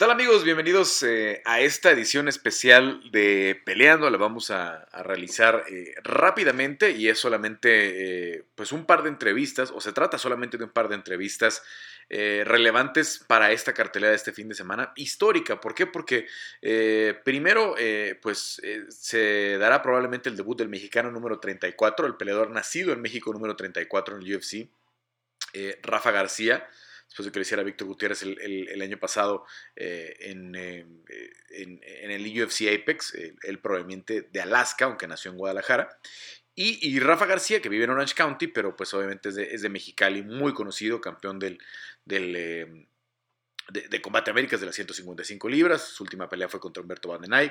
tal 0.00 0.12
amigos? 0.12 0.44
Bienvenidos 0.44 1.02
eh, 1.02 1.42
a 1.44 1.60
esta 1.60 1.90
edición 1.90 2.26
especial 2.26 3.02
de 3.12 3.60
Peleando. 3.66 4.08
La 4.08 4.16
vamos 4.16 4.50
a, 4.50 4.86
realizar 5.04 5.64
eh, 5.68 5.94
rápidamente 6.02 6.92
y 6.92 7.08
es 7.08 7.18
solamente 7.18 8.38
eh, 8.38 8.44
pues 8.54 8.72
un 8.72 8.86
par 8.86 9.02
de 9.02 9.10
entrevistas, 9.10 9.70
o 9.70 9.78
se 9.82 9.92
trata 9.92 10.16
solamente 10.16 10.56
de 10.56 10.64
un 10.64 10.70
par 10.70 10.88
de 10.88 10.94
entrevistas 10.94 11.62
relevantes 12.08 13.22
para 13.28 13.52
esta 13.52 13.72
cartelera 13.72 14.10
de 14.10 14.16
este 14.16 14.32
fin 14.32 14.48
de 14.48 14.54
semana 14.56 14.92
histórica. 14.96 15.60
¿Por 15.60 15.76
qué? 15.76 15.86
Porque 15.86 16.26
primero 17.22 17.76
pues 18.20 18.60
se 18.88 19.58
dará 19.58 19.80
probablemente 19.80 20.28
el 20.28 20.36
debut 20.36 20.58
del 20.58 20.68
mexicano 20.68 21.12
número 21.12 21.38
34, 21.38 22.08
el 22.08 22.16
peleador 22.16 22.50
nacido 22.50 22.92
en 22.92 23.00
México 23.00 23.32
número 23.32 23.54
34 23.54 24.16
en 24.16 24.22
el 24.22 24.34
UFC, 24.34 24.66
Rafa 25.84 26.10
García 26.10 26.66
después 27.10 27.26
de 27.26 27.32
que 27.32 27.38
lo 27.40 27.42
hiciera 27.42 27.62
Víctor 27.64 27.88
Gutiérrez 27.88 28.22
el, 28.22 28.80
año 28.80 28.96
pasado 28.98 29.44
eh, 29.74 30.14
eh, 30.20 30.86
en, 31.50 32.10
el 32.10 32.42
UFC 32.42 32.68
Apex, 32.72 33.14
él, 33.42 33.58
probablemente 33.58 34.22
de 34.22 34.40
Alaska, 34.40 34.84
aunque 34.84 35.08
nació 35.08 35.32
en 35.32 35.36
Guadalajara. 35.36 35.98
Y, 36.54 37.00
Rafa 37.00 37.24
García, 37.24 37.62
que 37.62 37.70
vive 37.70 37.84
en 37.84 37.90
Orange 37.90 38.14
County, 38.14 38.46
pero 38.46 38.76
pues 38.76 38.92
obviamente 38.92 39.30
es 39.30 39.62
de, 39.62 39.68
Mexicali, 39.70 40.22
muy 40.22 40.52
conocido, 40.52 41.00
campeón 41.00 41.38
del, 41.38 41.58
del 42.04 42.36
eh, 42.36 42.86
de, 43.70 44.02
Combate 44.02 44.30
Américas 44.30 44.60
de 44.60 44.66
las 44.66 44.74
155 44.74 45.48
libras. 45.48 45.82
Su 45.82 46.04
última 46.04 46.28
pelea 46.28 46.48
fue 46.48 46.60
contra 46.60 46.82
Humberto 46.82 47.08
Bandenay 47.08 47.50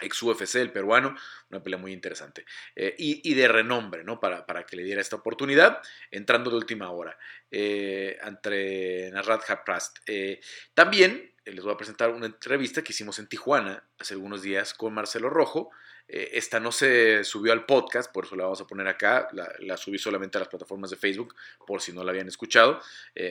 ex 0.00 0.22
UFC, 0.22 0.56
el 0.56 0.72
peruano, 0.72 1.16
una 1.50 1.62
pelea 1.62 1.78
muy 1.78 1.92
interesante. 1.92 2.44
Eh, 2.74 2.94
y, 2.98 3.34
de 3.34 3.48
renombre, 3.48 4.04
¿no? 4.04 4.20
Para, 4.20 4.46
para, 4.46 4.64
que 4.64 4.76
le 4.76 4.84
diera 4.84 5.00
esta 5.00 5.16
oportunidad, 5.16 5.80
entrando 6.10 6.50
de 6.50 6.56
última 6.56 6.90
hora, 6.90 7.16
eh, 7.50 8.18
entre 8.22 9.10
Narrat 9.10 9.48
Haprast. 9.48 9.98
Eh, 10.06 10.40
también 10.74 11.32
les 11.44 11.64
voy 11.64 11.72
a 11.72 11.76
presentar 11.76 12.10
una 12.10 12.26
entrevista 12.26 12.82
que 12.82 12.92
hicimos 12.92 13.18
en 13.18 13.28
Tijuana 13.28 13.84
hace 13.98 14.14
algunos 14.14 14.42
días 14.42 14.74
con 14.74 14.94
Marcelo 14.94 15.28
Rojo. 15.28 15.70
esta 16.06 16.60
no 16.60 16.72
se 16.72 17.24
subió 17.24 17.52
al 17.52 17.64
podcast, 17.64 18.12
por 18.12 18.26
eso 18.26 18.36
la 18.36 18.44
vamos 18.44 18.60
a 18.60 18.66
poner 18.66 18.86
acá. 18.86 19.28
La, 19.32 19.76
subí 19.76 19.98
solamente 19.98 20.36
a 20.36 20.40
las 20.40 20.48
plataformas 20.48 20.90
de 20.90 20.96
Facebook, 20.96 21.34
por 21.66 21.80
si 21.80 21.92
no 21.92 22.04
la 22.04 22.10
habían 22.10 22.28
escuchado. 22.28 22.80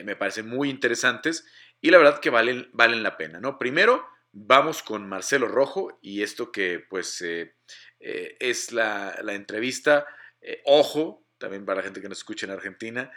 me 0.04 0.16
parecen 0.16 0.48
muy 0.48 0.68
interesantes 0.68 1.46
y 1.80 1.90
la 1.90 1.98
verdad 1.98 2.20
que 2.20 2.30
valen, 2.30 2.68
valen 2.72 3.02
la 3.02 3.16
pena, 3.16 3.40
¿no? 3.40 3.58
Primero, 3.58 4.06
Vamos 4.34 4.82
con 4.82 5.06
Marcelo 5.06 5.46
Rojo 5.46 5.98
y 6.00 6.22
esto 6.22 6.52
que 6.52 6.82
pues 6.88 7.20
eh, 7.20 7.54
eh, 8.00 8.34
es 8.40 8.72
la, 8.72 9.14
entrevista, 9.28 10.06
eh, 10.40 10.62
ojo, 10.64 11.26
también 11.36 11.66
para 11.66 11.78
la 11.78 11.82
gente 11.82 12.00
que 12.00 12.08
nos 12.08 12.18
escucha 12.18 12.46
en 12.46 12.52
Argentina, 12.52 13.10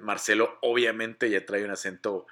Marcelo 0.00 0.58
obviamente 0.62 1.28
ya 1.28 1.44
trae 1.44 1.62
un 1.62 1.70
acento 1.70 2.26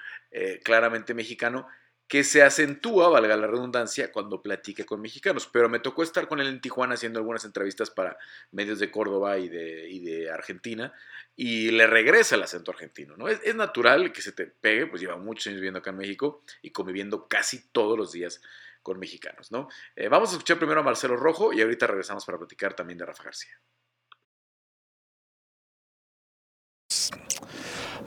claramente 0.64 1.12
mexicano, 1.12 1.68
que 2.08 2.22
se 2.22 2.42
acentúa, 2.42 3.08
valga 3.08 3.36
la 3.36 3.46
redundancia, 3.46 4.12
cuando 4.12 4.40
platique 4.40 4.84
con 4.84 5.00
mexicanos. 5.00 5.48
Pero 5.52 5.68
me 5.68 5.80
tocó 5.80 6.02
estar 6.02 6.28
con 6.28 6.40
él 6.40 6.46
en 6.46 6.60
Tijuana 6.60 6.94
haciendo 6.94 7.18
algunas 7.18 7.44
entrevistas 7.44 7.90
para 7.90 8.16
medios 8.52 8.78
de 8.78 8.90
Córdoba 8.90 9.38
y 9.38 9.48
de, 9.48 9.88
y 9.90 10.00
de 10.00 10.30
Argentina, 10.30 10.92
y 11.34 11.70
le 11.70 11.86
regresa 11.86 12.36
el 12.36 12.42
acento 12.42 12.70
argentino, 12.70 13.16
¿no? 13.16 13.28
Es, 13.28 13.54
natural 13.54 14.12
que 14.12 14.22
se 14.22 14.32
te 14.32 14.46
pegue, 14.46 14.86
pues 14.86 15.02
lleva 15.02 15.16
muchos 15.16 15.48
años 15.48 15.60
viviendo 15.60 15.80
acá 15.80 15.90
en 15.90 15.98
México 15.98 16.42
y 16.62 16.70
conviviendo 16.70 17.26
casi 17.26 17.68
todos 17.72 17.98
los 17.98 18.12
días 18.12 18.40
con 18.82 18.98
mexicanos, 18.98 19.50
¿no? 19.50 19.68
Eh, 19.96 20.08
vamos 20.08 20.30
a 20.30 20.32
escuchar 20.32 20.58
primero 20.58 20.80
a 20.80 20.84
Marcelo 20.84 21.16
Rojo 21.16 21.52
y 21.52 21.60
ahorita 21.60 21.86
regresamos 21.88 22.24
para 22.24 22.38
platicar 22.38 22.74
también 22.74 22.98
de 22.98 23.06
Rafa 23.06 23.24
García. 23.24 23.58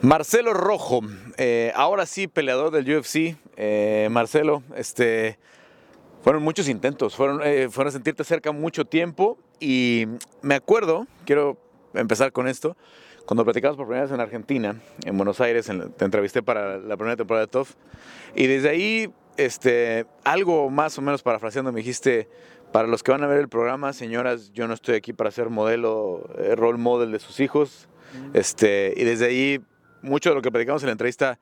Marcelo 0.02 0.54
Rojo, 0.54 1.02
eh, 1.36 1.72
ahora 1.74 2.06
sí 2.06 2.26
peleador 2.26 2.70
del 2.70 2.96
UFC. 2.96 3.36
Eh, 3.58 4.08
Marcelo, 4.10 4.62
este, 4.74 5.38
fueron 6.22 6.42
muchos 6.42 6.70
intentos, 6.70 7.14
fueron, 7.14 7.42
eh, 7.44 7.68
fueron 7.70 7.90
a 7.90 7.92
sentirte 7.92 8.24
cerca 8.24 8.50
mucho 8.50 8.86
tiempo 8.86 9.36
y 9.60 10.06
me 10.40 10.54
acuerdo, 10.54 11.06
quiero 11.26 11.58
empezar 11.92 12.32
con 12.32 12.48
esto, 12.48 12.78
cuando 13.26 13.44
platicamos 13.44 13.76
por 13.76 13.86
primera 13.86 14.04
vez 14.04 14.12
en 14.12 14.20
Argentina, 14.20 14.80
en 15.04 15.18
Buenos 15.18 15.38
Aires, 15.42 15.70
te 15.98 16.04
entrevisté 16.04 16.42
para 16.42 16.78
la 16.78 16.96
primera 16.96 17.16
temporada 17.16 17.44
de 17.44 17.50
TOF 17.50 17.74
y 18.34 18.46
desde 18.46 18.70
ahí, 18.70 19.12
este, 19.36 20.06
algo 20.24 20.70
más 20.70 20.96
o 20.96 21.02
menos 21.02 21.22
parafraseando, 21.22 21.72
me 21.72 21.80
dijiste, 21.80 22.26
para 22.72 22.88
los 22.88 23.02
que 23.02 23.12
van 23.12 23.22
a 23.22 23.26
ver 23.26 23.38
el 23.38 23.50
programa, 23.50 23.92
señoras, 23.92 24.50
yo 24.54 24.66
no 24.66 24.72
estoy 24.72 24.94
aquí 24.94 25.12
para 25.12 25.30
ser 25.30 25.50
modelo, 25.50 26.24
role 26.56 26.78
model 26.78 27.12
de 27.12 27.18
sus 27.18 27.38
hijos, 27.38 27.86
este, 28.32 28.94
y 28.96 29.04
desde 29.04 29.26
ahí 29.26 29.60
mucho 30.02 30.30
de 30.30 30.36
lo 30.36 30.42
que 30.42 30.50
platicamos 30.50 30.82
en 30.82 30.86
la 30.86 30.92
entrevista, 30.92 31.38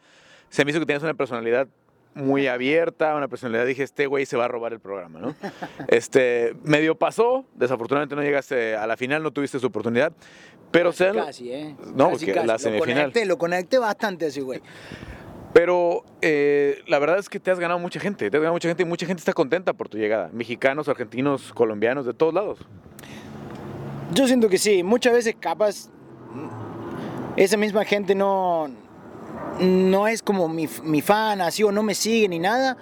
se 0.49 0.65
me 0.65 0.71
hizo 0.71 0.81
que 0.81 0.87
tienes 0.87 1.03
una 1.03 1.15
personalidad 1.15 1.69
muy 2.15 2.49
abierta, 2.49 3.15
una 3.15 3.29
personalidad, 3.29 3.67
dije, 3.67 3.83
este 3.83 4.07
güey 4.07 4.27
se 4.27 4.37
va 4.37 4.47
a 4.47 4.49
robar 4.49 4.73
el 4.73 4.81
programa, 4.81 5.21
¿no? 5.21 5.35
Este, 5.89 6.55
medio 6.65 6.97
pasó, 6.97 7.45
desafortunadamente 7.55 8.17
no 8.17 8.23
llegaste 8.23 8.75
a 8.77 8.87
la 8.87 8.97
final, 8.97 9.23
no 9.23 9.31
tuviste 9.31 9.59
su 9.59 9.67
oportunidad, 9.67 10.13
pero 10.71 10.91
casi, 10.93 11.19
Casi, 11.19 11.53
¿eh? 11.53 11.77
No, 11.95 12.11
porque 12.11 12.35
la 12.35 12.59
semifinal... 12.59 12.97
Lo 12.97 13.03
conecté, 13.03 13.27
lo 13.27 13.39
conecté 13.39 13.79
bastante 13.79 14.27
así, 14.27 14.41
güey. 14.41 14.61
Pero 15.53 16.05
eh, 16.21 16.83
la 16.87 16.99
verdad 16.99 17.19
es 17.19 17.29
que 17.29 17.41
te 17.41 17.51
has 17.51 17.59
ganado 17.59 17.81
mucha 17.81 17.99
gente, 18.01 18.31
te 18.31 18.37
has 18.37 18.41
ganado 18.41 18.53
mucha 18.53 18.69
gente 18.69 18.83
y 18.83 18.87
mucha 18.87 19.07
gente 19.07 19.21
está 19.21 19.33
contenta 19.33 19.73
por 19.73 19.89
tu 19.89 19.97
llegada. 19.97 20.29
Mexicanos, 20.33 20.89
argentinos, 20.89 21.53
colombianos, 21.55 22.05
de 22.05 22.13
todos 22.13 22.35
lados. 22.35 22.59
Yo 24.13 24.27
siento 24.27 24.49
que 24.49 24.59
sí, 24.59 24.83
muchas 24.83 25.15
veces 25.15 25.37
capaz 25.41 25.89
esa 27.45 27.57
misma 27.57 27.85
gente 27.85 28.15
no, 28.17 28.69
no 29.61 30.09
es 30.09 30.23
como 30.23 30.49
mi, 30.49 30.69
mi 30.83 31.01
fan, 31.01 31.41
así 31.41 31.63
o 31.63 31.71
no 31.71 31.85
me 31.85 31.95
sigue 31.95 32.29
ni 32.29 32.41
nada, 32.41 32.77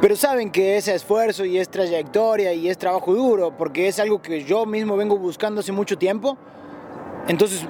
pero 0.00 0.16
saben 0.16 0.50
que 0.50 0.78
es 0.78 0.88
esfuerzo 0.88 1.44
y 1.44 1.58
es 1.58 1.68
trayectoria 1.68 2.54
y 2.54 2.70
es 2.70 2.78
trabajo 2.78 3.14
duro, 3.14 3.54
porque 3.58 3.86
es 3.86 3.98
algo 3.98 4.22
que 4.22 4.44
yo 4.44 4.64
mismo 4.64 4.96
vengo 4.96 5.18
buscando 5.18 5.60
hace 5.60 5.72
mucho 5.72 5.98
tiempo. 5.98 6.38
Entonces, 7.28 7.66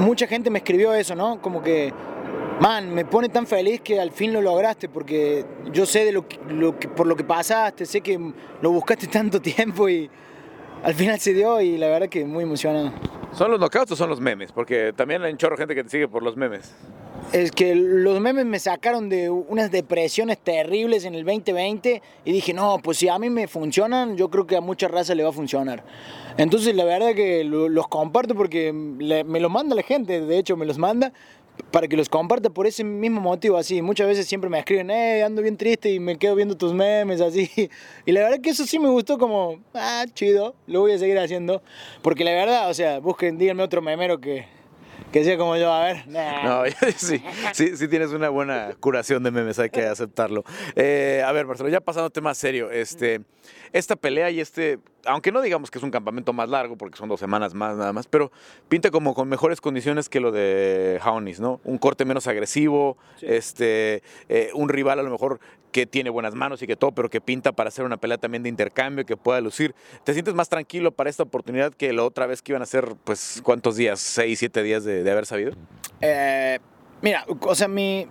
mucha 0.00 0.26
gente 0.26 0.50
me 0.50 0.58
escribió 0.58 0.92
eso, 0.92 1.14
¿no? 1.14 1.40
Como 1.40 1.62
que, 1.62 1.94
man, 2.60 2.94
me 2.94 3.06
pone 3.06 3.30
tan 3.30 3.46
feliz 3.46 3.80
que 3.80 3.98
al 3.98 4.10
fin 4.10 4.34
lo 4.34 4.42
lograste, 4.42 4.90
porque 4.90 5.46
yo 5.72 5.86
sé 5.86 6.04
de 6.04 6.12
lo 6.12 6.28
que, 6.28 6.88
por 6.88 7.06
lo 7.06 7.16
que 7.16 7.24
pasaste, 7.24 7.86
sé 7.86 8.02
que 8.02 8.20
lo 8.60 8.70
buscaste 8.70 9.06
tanto 9.08 9.40
tiempo 9.40 9.88
y 9.88 10.10
al 10.84 10.92
final 10.92 11.18
se 11.20 11.32
dio 11.32 11.58
y 11.62 11.78
la 11.78 11.86
verdad 11.86 12.10
que 12.10 12.22
muy 12.26 12.44
emocionado. 12.44 12.92
¿Son 13.34 13.50
los 13.50 13.58
knockouts 13.58 13.92
o 13.92 13.96
son 13.96 14.10
los 14.10 14.20
memes? 14.20 14.52
Porque 14.52 14.92
también 14.94 15.22
hay 15.22 15.32
un 15.32 15.38
chorro 15.38 15.56
gente 15.56 15.74
que 15.74 15.82
te 15.82 15.88
sigue 15.88 16.06
por 16.06 16.22
los 16.22 16.36
memes. 16.36 16.74
Es 17.32 17.50
que 17.50 17.74
los 17.74 18.20
memes 18.20 18.44
me 18.44 18.58
sacaron 18.58 19.08
de 19.08 19.30
unas 19.30 19.70
depresiones 19.70 20.38
terribles 20.38 21.06
en 21.06 21.14
el 21.14 21.24
2020 21.24 22.02
y 22.26 22.32
dije, 22.32 22.52
no, 22.52 22.78
pues 22.82 22.98
si 22.98 23.08
a 23.08 23.18
mí 23.18 23.30
me 23.30 23.48
funcionan, 23.48 24.18
yo 24.18 24.28
creo 24.28 24.46
que 24.46 24.56
a 24.56 24.60
mucha 24.60 24.86
raza 24.88 25.14
le 25.14 25.22
va 25.22 25.30
a 25.30 25.32
funcionar. 25.32 25.82
Entonces 26.36 26.74
la 26.74 26.84
verdad 26.84 27.14
que 27.14 27.42
los 27.44 27.88
comparto 27.88 28.34
porque 28.34 28.72
me 28.72 29.40
los 29.40 29.50
manda 29.50 29.74
la 29.74 29.82
gente, 29.82 30.20
de 30.20 30.38
hecho 30.38 30.56
me 30.56 30.66
los 30.66 30.76
manda 30.76 31.12
para 31.70 31.88
que 31.88 31.96
los 31.96 32.08
comparta 32.08 32.50
por 32.50 32.66
ese 32.66 32.84
mismo 32.84 33.20
motivo, 33.20 33.56
así. 33.56 33.80
Muchas 33.82 34.06
veces 34.06 34.26
siempre 34.26 34.50
me 34.50 34.58
escriben, 34.58 34.90
eh, 34.90 35.22
ando 35.22 35.42
bien 35.42 35.56
triste 35.56 35.90
y 35.90 36.00
me 36.00 36.18
quedo 36.18 36.34
viendo 36.34 36.56
tus 36.56 36.74
memes, 36.74 37.20
así. 37.20 37.50
Y 38.04 38.12
la 38.12 38.22
verdad 38.22 38.40
que 38.40 38.50
eso 38.50 38.66
sí 38.66 38.78
me 38.78 38.88
gustó 38.88 39.18
como, 39.18 39.62
ah, 39.74 40.04
chido, 40.12 40.54
lo 40.66 40.80
voy 40.80 40.92
a 40.92 40.98
seguir 40.98 41.18
haciendo. 41.18 41.62
Porque 42.02 42.24
la 42.24 42.32
verdad, 42.32 42.68
o 42.68 42.74
sea, 42.74 42.98
busquen, 42.98 43.38
díganme 43.38 43.62
otro 43.62 43.80
memero 43.80 44.20
que, 44.20 44.46
que 45.12 45.24
sea 45.24 45.36
como 45.36 45.56
yo, 45.56 45.72
a 45.72 45.84
ver. 45.84 46.08
No, 46.08 46.64
sí, 46.96 47.22
sí, 47.52 47.76
sí 47.76 47.88
tienes 47.88 48.10
una 48.10 48.28
buena 48.28 48.74
curación 48.80 49.22
de 49.22 49.30
memes, 49.30 49.58
hay 49.58 49.70
que 49.70 49.84
aceptarlo. 49.84 50.44
Eh, 50.74 51.22
a 51.24 51.32
ver, 51.32 51.46
Marcelo, 51.46 51.68
ya 51.68 51.80
pasándote 51.80 52.20
más 52.20 52.38
serio, 52.38 52.70
este, 52.70 53.20
esta 53.72 53.96
pelea 53.96 54.30
y 54.30 54.40
este, 54.40 54.78
aunque 55.06 55.32
no 55.32 55.40
digamos 55.40 55.70
que 55.70 55.78
es 55.78 55.84
un 55.84 55.90
campamento 55.90 56.32
más 56.32 56.48
largo, 56.48 56.76
porque 56.76 56.98
son 56.98 57.08
dos 57.08 57.20
semanas 57.20 57.54
más 57.54 57.76
nada 57.76 57.92
más, 57.92 58.06
pero 58.06 58.30
pinta 58.68 58.90
como 58.90 59.14
con 59.14 59.28
mejores 59.28 59.60
condiciones 59.60 60.08
que 60.08 60.20
lo 60.20 60.32
de 60.32 60.98
Jaunis, 61.02 61.40
¿no? 61.40 61.60
Un 61.64 61.78
corte 61.78 62.04
menos 62.04 62.26
agresivo, 62.26 62.96
este, 63.20 64.02
eh, 64.28 64.50
un 64.54 64.68
rival 64.68 64.98
a 64.98 65.02
lo 65.02 65.10
mejor 65.10 65.40
que 65.72 65.86
tiene 65.86 66.10
buenas 66.10 66.34
manos 66.34 66.62
y 66.62 66.66
que 66.66 66.76
todo, 66.76 66.92
pero 66.92 67.08
que 67.08 67.20
pinta 67.20 67.52
para 67.52 67.68
hacer 67.68 67.84
una 67.84 67.96
pelea 67.96 68.18
también 68.18 68.42
de 68.42 68.48
intercambio, 68.48 69.04
que 69.06 69.16
pueda 69.16 69.40
lucir. 69.40 69.74
¿Te 70.04 70.12
sientes 70.12 70.34
más 70.34 70.48
tranquilo 70.48 70.92
para 70.92 71.10
esta 71.10 71.22
oportunidad 71.22 71.72
que 71.72 71.92
la 71.92 72.04
otra 72.04 72.26
vez 72.26 72.42
que 72.42 72.52
iban 72.52 72.62
a 72.62 72.66
ser, 72.66 72.94
pues, 73.04 73.40
cuántos 73.42 73.76
días? 73.76 73.98
¿Seis, 73.98 74.38
siete 74.38 74.62
días 74.62 74.84
de, 74.84 75.10
haber 75.10 75.26
sabido? 75.26 75.52
Eh, 76.00 76.58
mira, 77.00 77.24
o 77.40 77.54
sea, 77.54 77.68
mi, 77.68 78.06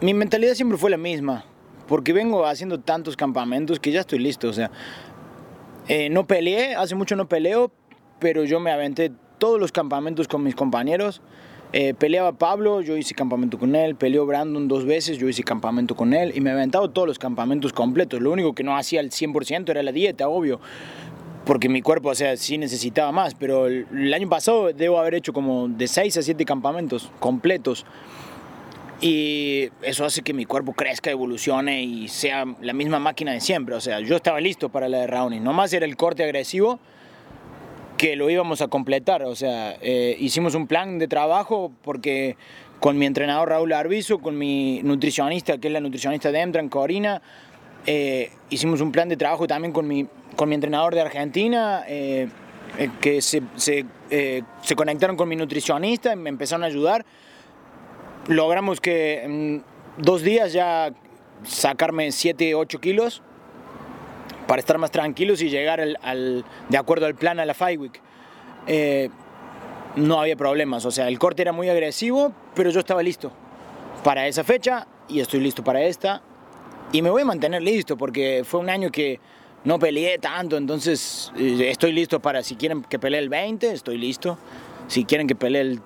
mi 0.00 0.14
mentalidad 0.14 0.54
siempre 0.54 0.78
fue 0.78 0.88
la 0.88 0.96
misma, 0.96 1.44
porque 1.88 2.12
vengo 2.12 2.46
haciendo 2.46 2.80
tantos 2.80 3.16
campamentos 3.16 3.80
que 3.80 3.90
ya 3.90 4.00
estoy 4.00 4.20
listo, 4.20 4.48
o 4.48 4.52
sea, 4.52 4.70
eh, 5.88 6.08
no 6.10 6.26
peleé, 6.26 6.74
hace 6.74 6.94
mucho 6.94 7.16
no 7.16 7.28
peleo, 7.28 7.70
pero 8.18 8.44
yo 8.44 8.60
me 8.60 8.70
aventé 8.70 9.12
todos 9.38 9.60
los 9.60 9.72
campamentos 9.72 10.28
con 10.28 10.42
mis 10.42 10.54
compañeros. 10.54 11.20
Eh, 11.72 11.92
peleaba 11.92 12.32
Pablo, 12.32 12.82
yo 12.82 12.96
hice 12.96 13.14
campamento 13.14 13.58
con 13.58 13.74
él, 13.74 13.96
peleó 13.96 14.24
Brandon 14.26 14.68
dos 14.68 14.84
veces, 14.84 15.18
yo 15.18 15.28
hice 15.28 15.42
campamento 15.42 15.96
con 15.96 16.14
él 16.14 16.32
y 16.34 16.40
me 16.40 16.50
he 16.50 16.52
aventado 16.52 16.88
todos 16.90 17.08
los 17.08 17.18
campamentos 17.18 17.72
completos. 17.72 18.20
Lo 18.20 18.30
único 18.30 18.54
que 18.54 18.62
no 18.62 18.76
hacía 18.76 19.00
al 19.00 19.10
100% 19.10 19.70
era 19.70 19.82
la 19.82 19.90
dieta, 19.90 20.28
obvio, 20.28 20.60
porque 21.44 21.68
mi 21.68 21.82
cuerpo, 21.82 22.10
o 22.10 22.14
sea, 22.14 22.36
sí 22.36 22.58
necesitaba 22.58 23.10
más, 23.12 23.34
pero 23.34 23.66
el, 23.66 24.14
año 24.14 24.28
pasado 24.28 24.72
debo 24.72 25.00
haber 25.00 25.14
hecho 25.14 25.32
como 25.32 25.68
de 25.68 25.88
6 25.88 26.16
a 26.16 26.22
7 26.22 26.44
campamentos 26.44 27.10
completos. 27.18 27.84
Y 29.00 29.70
eso 29.82 30.04
hace 30.04 30.22
que 30.22 30.32
mi 30.32 30.44
cuerpo 30.44 30.72
crezca, 30.72 31.10
evolucione 31.10 31.82
y 31.82 32.08
sea 32.08 32.44
la 32.60 32.72
misma 32.72 32.98
máquina 32.98 33.32
de 33.32 33.40
siempre. 33.40 33.74
O 33.74 33.80
sea, 33.80 34.00
yo 34.00 34.16
estaba 34.16 34.40
listo 34.40 34.68
para 34.68 34.88
la 34.88 34.98
de 34.98 35.06
Rowney. 35.06 35.40
Nomás 35.40 35.72
era 35.72 35.84
el 35.84 35.96
corte 35.96 36.24
agresivo 36.24 36.78
que 37.96 38.16
lo 38.16 38.30
íbamos 38.30 38.60
a 38.60 38.68
completar. 38.68 39.22
O 39.24 39.34
sea, 39.34 39.76
eh, 39.80 40.16
hicimos 40.18 40.54
un 40.54 40.66
plan 40.66 40.98
de 40.98 41.08
trabajo 41.08 41.72
porque 41.82 42.36
con 42.80 42.98
mi 42.98 43.06
entrenador 43.06 43.48
Raúl 43.48 43.72
Arbizo, 43.72 44.18
con 44.18 44.36
mi 44.36 44.82
nutricionista, 44.82 45.58
que 45.58 45.68
es 45.68 45.72
la 45.72 45.80
nutricionista 45.80 46.30
de 46.30 46.40
Emtran, 46.40 46.68
Corina, 46.68 47.22
eh, 47.86 48.30
hicimos 48.50 48.80
un 48.80 48.92
plan 48.92 49.08
de 49.08 49.16
trabajo 49.16 49.46
también 49.46 49.72
con 49.72 49.86
mi, 49.86 50.06
con 50.36 50.48
mi 50.48 50.54
entrenador 50.54 50.94
de 50.94 51.00
Argentina, 51.00 51.84
eh, 51.86 52.28
que 53.00 53.22
se, 53.22 53.42
se, 53.56 53.84
se, 54.62 54.74
conectaron 54.74 55.16
con 55.16 55.28
mi 55.28 55.36
nutricionista 55.36 56.12
y 56.12 56.16
me 56.16 56.30
empezaron 56.30 56.64
a 56.64 56.66
ayudar. 56.66 57.04
Logramos 58.28 58.80
que 58.80 59.22
en 59.22 59.64
dos 59.98 60.22
días 60.22 60.52
ya 60.52 60.92
sacarme 61.44 62.10
7, 62.10 62.54
8 62.54 62.80
kilos 62.80 63.22
para 64.46 64.60
estar 64.60 64.78
más 64.78 64.90
tranquilos 64.90 65.42
y 65.42 65.50
llegar 65.50 65.80
al, 65.80 66.44
de 66.68 66.78
acuerdo 66.78 67.06
al 67.06 67.14
plan 67.14 67.38
a 67.38 67.44
la 67.44 67.54
Fight 67.54 67.80
Week. 67.80 68.00
Eh, 68.66 69.10
no 69.96 70.20
había 70.20 70.36
problemas, 70.36 70.84
o 70.86 70.90
sea, 70.90 71.08
el 71.08 71.18
corte 71.18 71.42
era 71.42 71.52
muy 71.52 71.68
agresivo, 71.68 72.32
pero 72.54 72.70
yo 72.70 72.80
estaba 72.80 73.02
listo 73.02 73.30
para 74.02 74.26
esa 74.26 74.42
fecha 74.42 74.86
y 75.08 75.20
estoy 75.20 75.40
listo 75.40 75.62
para 75.62 75.82
esta. 75.82 76.22
Y 76.92 77.02
me 77.02 77.10
voy 77.10 77.22
a 77.22 77.24
mantener 77.26 77.62
listo 77.62 77.96
porque 77.96 78.42
fue 78.44 78.60
un 78.60 78.70
año 78.70 78.90
que 78.90 79.20
no 79.64 79.78
peleé 79.78 80.18
tanto, 80.18 80.56
entonces 80.56 81.32
eh, 81.36 81.68
estoy 81.70 81.92
listo 81.92 82.20
para, 82.20 82.42
si 82.42 82.56
quieren 82.56 82.82
que 82.82 82.98
pelee 82.98 83.20
el 83.20 83.28
20, 83.28 83.72
estoy 83.72 83.98
listo. 83.98 84.38
Si 84.88 85.04
quieren 85.04 85.26
que 85.26 85.34
pelee 85.34 85.78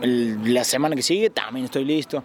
la 0.00 0.64
semana 0.64 0.94
que 0.96 1.02
sigue, 1.02 1.30
también 1.30 1.64
estoy 1.64 1.84
listo. 1.84 2.22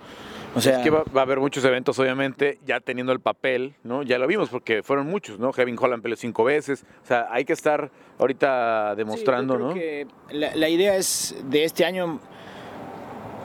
O 0.56 0.62
sea, 0.62 0.78
es 0.78 0.84
que 0.84 0.92
va, 0.92 1.04
a 1.16 1.22
haber 1.22 1.40
muchos 1.40 1.66
eventos, 1.66 1.98
obviamente, 1.98 2.60
ya 2.66 2.80
teniendo 2.80 3.12
el 3.12 3.20
papel, 3.20 3.74
¿no? 3.84 4.04
Ya 4.04 4.20
lo 4.20 4.28
vimos 4.28 4.50
porque 4.50 4.84
fueron 4.84 5.08
muchos, 5.08 5.40
¿no? 5.40 5.52
Kevin 5.52 5.76
Holland 5.80 6.04
peleó 6.04 6.16
cinco 6.16 6.44
veces. 6.44 6.86
O 7.04 7.08
sea, 7.08 7.28
hay 7.32 7.44
que 7.44 7.54
estar 7.54 7.90
ahorita 8.20 8.94
demostrando, 8.96 9.58
¿no? 9.58 9.74
Que 9.74 10.06
la, 10.30 10.70
idea 10.70 10.96
es 10.96 11.36
de 11.46 11.64
este 11.64 11.86
año, 11.86 12.20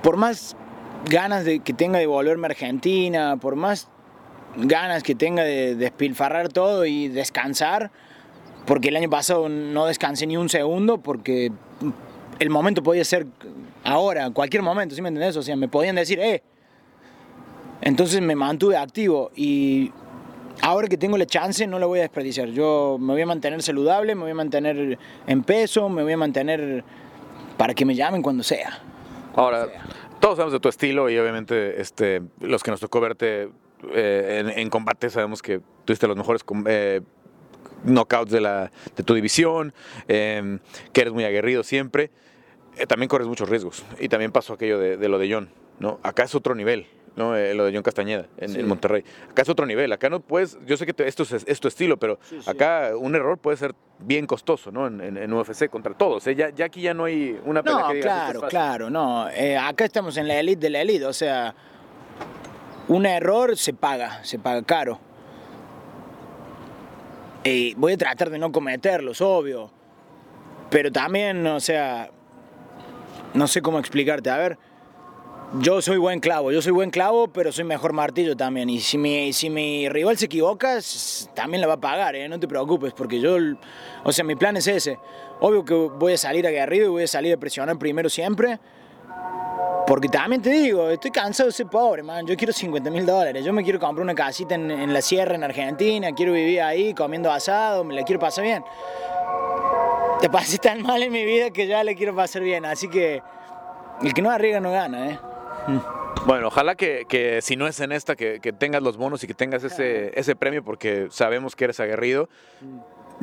por 0.03 0.19
más 0.19 0.55
ganas 1.09 1.47
de, 1.47 1.61
que 1.61 1.73
tenga 1.73 1.99
de 1.99 2.07
volverme 2.07 2.47
a 2.47 2.51
Argentina, 2.51 3.39
por 3.39 3.57
más 3.57 3.89
ganas 4.57 5.03
que 5.03 5.15
tenga 5.15 5.45
de 5.45 5.77
despilfarrar 5.77 6.51
todo 6.51 6.85
y 6.85 7.09
descansar, 7.09 7.91
porque 8.67 8.89
el 8.89 8.97
año 8.97 9.09
pasado 9.09 9.49
no 9.49 9.87
descansé 9.87 10.27
ni 10.27 10.37
un 10.37 10.51
segundo, 10.51 10.99
porque 10.99 11.53
el 12.39 12.51
momento 12.51 12.83
podía 12.83 13.05
ser 13.05 13.27
ahora, 13.89 14.31
cualquier 14.31 14.63
momento, 14.63 14.95
¿sí 14.95 15.03
me 15.03 15.09
entendés? 15.09 15.37
O 15.37 15.43
sea, 15.43 15.57
me 15.57 15.69
podían 15.69 15.97
decir, 15.97 16.21
eh, 16.21 16.43
entonces 17.81 18.21
me 18.21 18.37
mantuve 18.37 18.77
activo 18.77 19.31
y 19.35 19.91
ahora 20.61 20.89
que 20.89 20.99
tengo 20.99 21.17
la 21.17 21.27
chance 21.27 21.67
no 21.67 21.79
la 21.79 21.87
voy 21.87 22.01
a 22.01 22.03
desperdiciar. 22.03 22.49
Yo 22.49 22.99
me 23.01 23.15
voy 23.15 23.23
a 23.23 23.27
mantener 23.27 23.63
saludable, 23.63 24.15
me 24.15 24.23
voy 24.23 24.33
a 24.33 24.35
mantener 24.35 24.99
en 25.27 25.43
peso, 25.43 25.89
me 25.89 26.03
voy 26.03 26.13
a 26.13 26.17
mantener 26.17 26.85
para 27.57 27.75
que 27.75 27.85
me 27.85 27.95
llamen 27.95 28.21
cuando 28.21 28.43
sea. 28.43 28.83
Ahora, 29.35 29.69
todos 30.21 30.37
sabemos 30.37 30.53
de 30.53 30.61
tu 30.61 30.69
estilo 30.69 31.09
y 31.09 31.19
obviamente 31.19 31.81
este, 31.81 32.23
los 32.41 32.63
que 32.63 32.71
nos 32.71 32.81
tocó 32.81 33.01
verte 33.01 33.49
eh, 33.95 34.53
en, 34.57 34.71
combate 34.71 35.09
sabemos 35.09 35.41
que 35.41 35.61
tuviste 35.85 36.07
los 36.09 36.17
mejores 36.17 36.45
eh, 36.67 37.01
knockouts 37.85 38.33
de, 38.33 38.41
la, 38.41 38.71
de 38.97 39.03
tu 39.03 39.15
división, 39.15 39.73
em, 40.09 40.59
que 40.93 41.01
eres 41.01 41.13
muy 41.13 41.25
aguerrido 41.25 41.63
siempre. 41.63 42.11
Eh, 42.79 42.87
también 42.87 43.09
corres 43.09 43.29
muchos 43.29 43.49
riesgos 43.49 43.85
y 43.99 44.09
también 44.09 44.33
pasó 44.33 44.55
aquello 44.55 44.79
de, 44.79 44.97
de 44.97 45.09
lo 45.09 45.19
de 45.19 45.33
John. 45.33 45.51
¿no? 45.79 46.01
Acá 46.03 46.25
es 46.25 46.35
otro 46.35 46.55
nivel. 46.55 46.87
¿no? 47.19 47.37
Eh, 47.37 47.53
lo 47.53 47.65
de 47.65 47.73
John 47.73 47.83
Castañeda 47.83 48.27
en, 48.39 48.67
Monterrey. 48.67 49.05
Acá 49.31 49.43
es 49.43 49.49
otro 49.49 49.67
nivel, 49.67 49.93
acá 49.93 50.09
no 50.09 50.21
puedes, 50.21 50.57
yo 50.65 50.77
sé 50.77 50.87
que 50.87 50.95
esto 51.05 51.25
es, 51.25 51.61
tu 51.61 51.69
estilo, 51.69 51.97
pero 51.97 52.19
acá 52.47 52.93
un 52.97 53.15
error 53.17 53.39
puede 53.39 53.57
ser 53.57 53.75
bien 53.99 54.27
costoso, 54.27 54.71
¿no? 54.71 54.87
En, 54.87 55.33
UFC 55.33 55.69
contra 55.69 55.95
todos, 55.95 56.27
¿eh? 56.29 56.37
ya, 56.37 56.65
aquí 56.65 56.81
ya 56.81 56.95
no 56.95 57.05
hay 57.05 57.39
una 57.45 57.63
pelea 57.63 57.81
no, 57.81 58.01
claro, 58.01 58.41
claro, 58.43 58.91
no, 58.91 59.29
eh, 59.31 59.59
acá 59.59 59.85
estamos 59.85 60.17
en 60.17 60.29
la 60.29 60.39
elite 60.39 60.61
de 60.61 60.71
la 60.71 60.81
elite, 60.81 61.05
o 61.07 61.13
sea, 61.13 61.55
un 62.87 63.05
error 63.05 63.57
se 63.57 63.75
paga, 63.75 64.25
se 64.25 64.39
paga 64.39 64.63
caro. 64.63 65.01
Y 67.43 67.75
voy 67.75 67.95
a 67.95 67.97
tratar 67.97 68.31
de 68.31 68.39
no 68.39 68.53
cometerlos, 68.53 69.21
obvio. 69.21 69.71
Pero 70.71 70.93
también, 70.93 71.47
o 71.47 71.61
sea, 71.61 72.11
no 73.35 73.47
sé 73.47 73.63
cómo 73.63 73.79
explicarte. 73.79 74.31
A 74.31 74.37
ver, 74.37 74.59
yo 75.61 75.81
soy 75.81 75.97
buen 75.97 76.21
clavo, 76.21 76.53
yo 76.53 76.61
soy 76.61 76.73
buen 76.73 76.91
clavo, 76.91 77.29
pero 77.29 77.53
soy 77.53 77.65
mejor 77.65 77.95
martillo 77.95 78.37
también. 78.37 78.69
Y 78.69 78.81
si 78.81 78.99
mi, 78.99 79.89
rival 79.89 80.19
se 80.19 80.27
equivoca, 80.27 80.79
también 81.35 81.63
la 81.63 81.67
va 81.67 81.75
a 81.75 81.81
pagar, 81.81 82.15
¿eh? 82.17 82.29
no 82.29 82.39
te 82.39 82.47
preocupes, 82.47 82.93
porque 82.93 83.19
yo, 83.19 83.37
o 84.05 84.13
sea, 84.13 84.25
mi 84.25 84.37
plan 84.37 84.57
es 84.59 84.67
ese. 84.67 84.99
Obvio 85.41 85.65
que 85.65 85.75
voy 85.75 86.13
a 86.13 86.19
salir 86.19 86.47
aguerrido 86.47 86.87
y 86.87 86.89
voy 86.89 87.03
a 87.05 87.07
salir 87.07 87.35
a 87.35 87.39
presionar 87.39 87.79
primero 87.79 88.11
siempre. 88.11 88.59
Porque 89.87 90.09
también 90.09 90.43
te 90.43 90.51
digo, 90.51 90.91
estoy 90.91 91.11
cansado 91.11 91.47
de 91.47 91.53
ser 91.53 91.67
pobre, 91.69 92.03
man. 92.03 92.27
Yo 92.27 92.37
quiero 92.37 92.53
50 92.53 92.91
mil 92.91 93.07
dólares. 93.07 93.43
Yo 93.43 93.55
me 93.55 93.65
quiero 93.65 93.81
comprar 93.81 94.05
una 94.05 94.15
casita 94.15 94.55
en, 94.55 94.71
en, 94.71 94.93
la 94.93 95.01
sierra, 95.01 95.35
en 95.35 95.45
Argentina. 95.45 96.13
Quiero 96.13 96.35
vivir 96.35 96.61
ahí 96.61 96.93
comiendo 96.93 97.33
asado. 97.33 97.85
Me 97.85 97.95
la 97.95 98.03
quiero 98.03 98.21
pasar 98.21 98.45
bien. 98.45 98.63
Te 100.21 100.29
pasé 100.29 100.59
tan 100.59 100.83
mal 100.83 101.03
en 101.03 101.13
mi 101.13 101.25
vida 101.25 101.51
que 101.51 101.67
ya 101.67 101.85
le 101.85 101.95
quiero 101.95 102.15
pasar 102.15 102.43
bien. 102.43 102.65
Así 102.65 102.89
que 102.89 103.23
el 104.03 104.15
que 104.15 104.23
no 104.23 104.31
arriesga 104.31 104.61
no 104.61 104.73
gana, 104.73 105.11
¿eh? 105.11 105.19
Bueno, 106.27 106.49
ojalá 106.49 106.75
que, 106.75 107.39
si 107.43 107.57
no 107.57 107.67
es 107.67 107.81
en 107.81 107.93
esta, 107.93 108.17
que, 108.17 108.41
tengas 108.59 108.83
los 108.83 108.97
bonos 108.97 109.23
y 109.25 109.27
que 109.27 109.35
tengas 109.35 109.65
ese, 109.65 110.19
ese 110.19 110.35
premio 110.37 110.65
porque 110.65 111.09
sabemos 111.11 111.55
que 111.55 111.65
eres 111.65 111.81
aguerrido. 111.81 112.29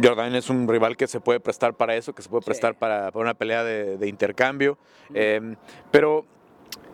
Jordan 0.01 0.35
es 0.35 0.49
un 0.49 0.67
rival 0.67 0.97
que 0.97 1.07
se 1.07 1.19
puede 1.19 1.39
prestar 1.39 1.73
para 1.73 1.95
eso, 1.95 2.13
que 2.13 2.21
se 2.21 2.29
puede 2.29 2.43
prestar 2.43 2.75
para, 2.75 3.11
una 3.13 3.33
pelea 3.33 3.63
de, 3.63 4.07
intercambio. 4.07 4.77
Em, 5.13 5.55
pero 5.91 6.25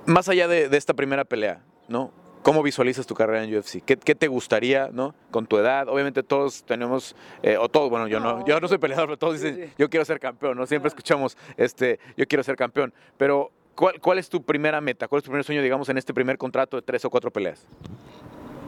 más 0.06 0.30
allá 0.30 0.48
de, 0.48 0.70
esta 0.76 0.94
primera 0.94 1.26
pelea, 1.26 1.62
¿no? 1.88 2.12
¿Cómo 2.44 2.64
visualizas 2.64 3.06
tu 3.06 3.14
carrera 3.14 3.44
en 3.44 3.56
UFC? 3.56 3.84
¿Qué, 3.84 3.96
te 3.96 4.28
gustaría, 4.28 4.90
no? 4.92 5.14
Con 5.30 5.46
tu 5.46 5.58
edad, 5.58 5.88
obviamente 5.88 6.24
todos 6.24 6.64
tenemos, 6.64 7.16
eh, 7.44 7.58
o 7.58 7.70
todos, 7.70 7.90
bueno, 7.90 8.08
yo 8.08 8.20
no, 8.20 8.46
yo 8.46 8.60
no 8.60 8.68
soy 8.68 8.80
peleador, 8.80 9.08
pero 9.08 9.18
todos 9.18 9.40
dicen, 9.40 9.72
yo 9.78 9.90
quiero 9.90 10.06
ser 10.06 10.20
campeón, 10.20 10.58
¿no? 10.58 10.66
Siempre 10.66 10.90
escuchamos, 10.90 11.38
este, 11.58 12.00
yo 12.18 12.26
quiero 12.28 12.44
ser 12.44 12.56
campeón. 12.56 12.94
Pero 13.18 13.52
¿Cuál, 13.76 14.20
es 14.20 14.30
tu 14.30 14.44
primera 14.44 14.82
meta? 14.82 15.08
¿Cuál 15.08 15.20
es 15.20 15.24
tu 15.24 15.32
primer 15.32 15.44
sueño, 15.44 15.64
digamos, 15.64 15.90
en 15.90 15.98
este 15.98 16.14
primer 16.14 16.38
contrato 16.38 16.78
de 16.78 16.84
tres 16.84 17.04
o 17.06 17.10
cuatro 17.10 17.32
peleas? 17.32 17.66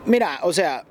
Mira, 0.06 0.40
o 0.42 0.52
sea, 0.52 0.86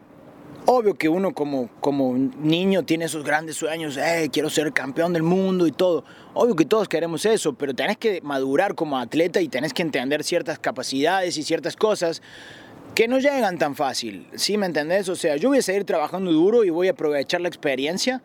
obvio 0.67 0.95
que 0.95 1.09
uno 1.09 1.33
como, 1.33 1.69
como 1.81 2.15
niño 2.15 2.85
tiene 2.85 3.07
esos 3.07 3.25
grandes 3.25 3.57
sueños, 3.57 3.97
eh, 3.97 4.29
quiero 4.33 4.49
ser 4.49 4.73
campeón 4.73 5.13
del 5.13 5.23
mundo 5.23 5.67
y 5.67 5.73
todo. 5.73 6.05
Obvio 6.35 6.55
que 6.55 6.65
todos 6.65 6.89
queremos 6.89 7.25
eso, 7.27 7.55
pero 7.55 7.75
tenés 7.75 7.97
que 7.97 8.21
madurar 8.23 8.75
como 8.75 8.99
atleta 8.99 9.41
y 9.41 9.49
tenés 9.49 9.73
que 9.73 9.83
entender 9.83 10.23
ciertas 10.23 10.59
capacidades 10.59 11.37
y 11.37 11.43
ciertas 11.43 11.75
cosas 11.75 12.23
que 12.95 13.09
no 13.09 13.19
llegan 13.19 13.59
tan 13.59 13.75
fácil. 13.75 14.27
¿Sí 14.35 14.59
me 14.59 14.67
entendés? 14.67 15.09
O 15.09 15.17
sea, 15.17 15.37
yo 15.37 15.49
voy 15.49 15.59
a 15.59 15.63
seguir 15.63 15.85
trabajando 15.85 16.33
duro 16.33 16.65
y 16.65 16.71
voy 16.71 16.89
a 16.89 16.93
aprovechar 16.93 17.41
la 17.41 17.49
experiencia 17.49 18.23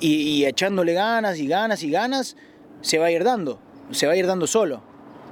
y 0.00 0.44
echándole 0.44 0.92
ganas 0.92 1.38
y 1.38 1.46
ganas 1.46 1.82
y 1.82 1.90
ganas, 1.90 2.36
se 2.82 2.98
va 2.98 3.06
a 3.06 3.10
ir 3.10 3.24
dando, 3.24 3.58
se 3.90 4.06
va 4.06 4.12
a 4.12 4.16
ir 4.16 4.26
dando 4.26 4.46
solo. 4.46 4.82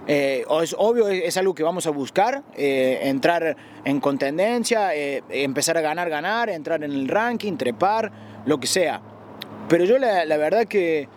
Eh, 0.06 0.44
es 0.62 0.74
obvio, 0.76 1.08
es, 1.08 1.36
algo 1.36 1.54
que 1.54 1.62
vamos 1.62 1.86
a 1.86 1.90
buscar, 1.90 2.42
eh, 2.56 3.00
entrar 3.04 3.56
en 3.84 4.00
contendencia, 4.00 4.94
eh, 4.94 5.22
empezar 5.30 5.78
a 5.78 5.80
ganar, 5.80 6.10
ganar, 6.10 6.50
entrar 6.50 6.84
en 6.84 6.92
el 6.92 7.08
ranking, 7.08 7.56
trepar, 7.56 8.12
lo 8.44 8.60
que 8.60 8.66
sea. 8.66 9.00
Pero 9.68 9.84
yo 9.84 9.98
la, 9.98 10.36
verdad 10.36 10.66
que 10.66 11.08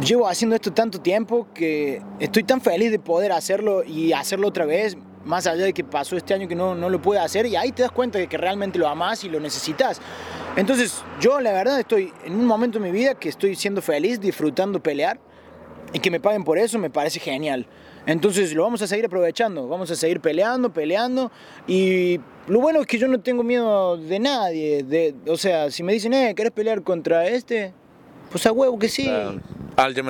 llevo 0.00 0.28
haciendo 0.28 0.54
esto 0.54 0.72
tanto 0.72 1.00
tiempo 1.00 1.48
que 1.52 2.02
estoy 2.20 2.44
tan 2.44 2.60
feliz 2.60 2.92
de 2.92 3.00
poder 3.00 3.32
hacerlo 3.32 3.82
y 3.82 4.12
hacerlo 4.12 4.48
otra 4.48 4.64
vez, 4.64 4.96
más 5.24 5.46
allá 5.46 5.64
de 5.64 5.72
que 5.72 5.84
pasó 5.84 6.16
este 6.16 6.34
año 6.34 6.46
que 6.48 6.54
no, 6.54 6.74
no 6.74 6.90
lo 6.90 7.00
pude 7.00 7.18
hacer, 7.18 7.46
y 7.46 7.56
ahí 7.56 7.72
te 7.72 7.82
das 7.82 7.92
cuenta 7.92 8.18
de 8.18 8.26
que 8.26 8.36
realmente 8.36 8.78
lo 8.78 8.88
amas 8.88 9.24
y 9.24 9.28
lo 9.28 9.40
necesitas. 9.40 10.00
Entonces 10.56 11.02
yo 11.20 11.40
la 11.40 11.52
verdad 11.52 11.80
estoy 11.80 12.12
en 12.24 12.34
un 12.34 12.46
momento 12.46 12.78
de 12.78 12.84
mi 12.84 12.92
vida 12.92 13.14
que 13.14 13.28
estoy 13.28 13.54
siendo 13.54 13.82
feliz, 13.82 14.20
disfrutando 14.20 14.82
pelear, 14.82 15.18
y 15.92 16.00
que 16.00 16.10
me 16.10 16.20
paguen 16.20 16.42
por 16.44 16.58
eso 16.58 16.78
me 16.78 16.90
parece 16.90 17.20
genial. 17.20 17.66
Entonces 18.06 18.52
lo 18.52 18.64
vamos 18.64 18.82
a 18.82 18.86
seguir 18.86 19.06
aprovechando, 19.06 19.66
vamos 19.68 19.90
a 19.90 19.96
seguir 19.96 20.20
peleando, 20.20 20.72
peleando. 20.72 21.30
Y 21.66 22.20
lo 22.48 22.60
bueno 22.60 22.80
es 22.80 22.86
que 22.86 22.98
yo 22.98 23.08
no 23.08 23.20
tengo 23.20 23.42
miedo 23.42 23.96
de 23.96 24.18
nadie. 24.18 24.82
De, 24.82 25.14
o 25.26 25.36
sea, 25.36 25.70
si 25.70 25.82
me 25.82 25.92
dicen, 25.92 26.12
eh, 26.12 26.34
¿querés 26.36 26.52
pelear 26.52 26.82
contra 26.82 27.26
este? 27.28 27.72
Pues 28.30 28.44
a 28.46 28.52
huevo 28.52 28.78
que 28.78 28.88
sí. 28.88 29.08
Uh, 29.08 29.40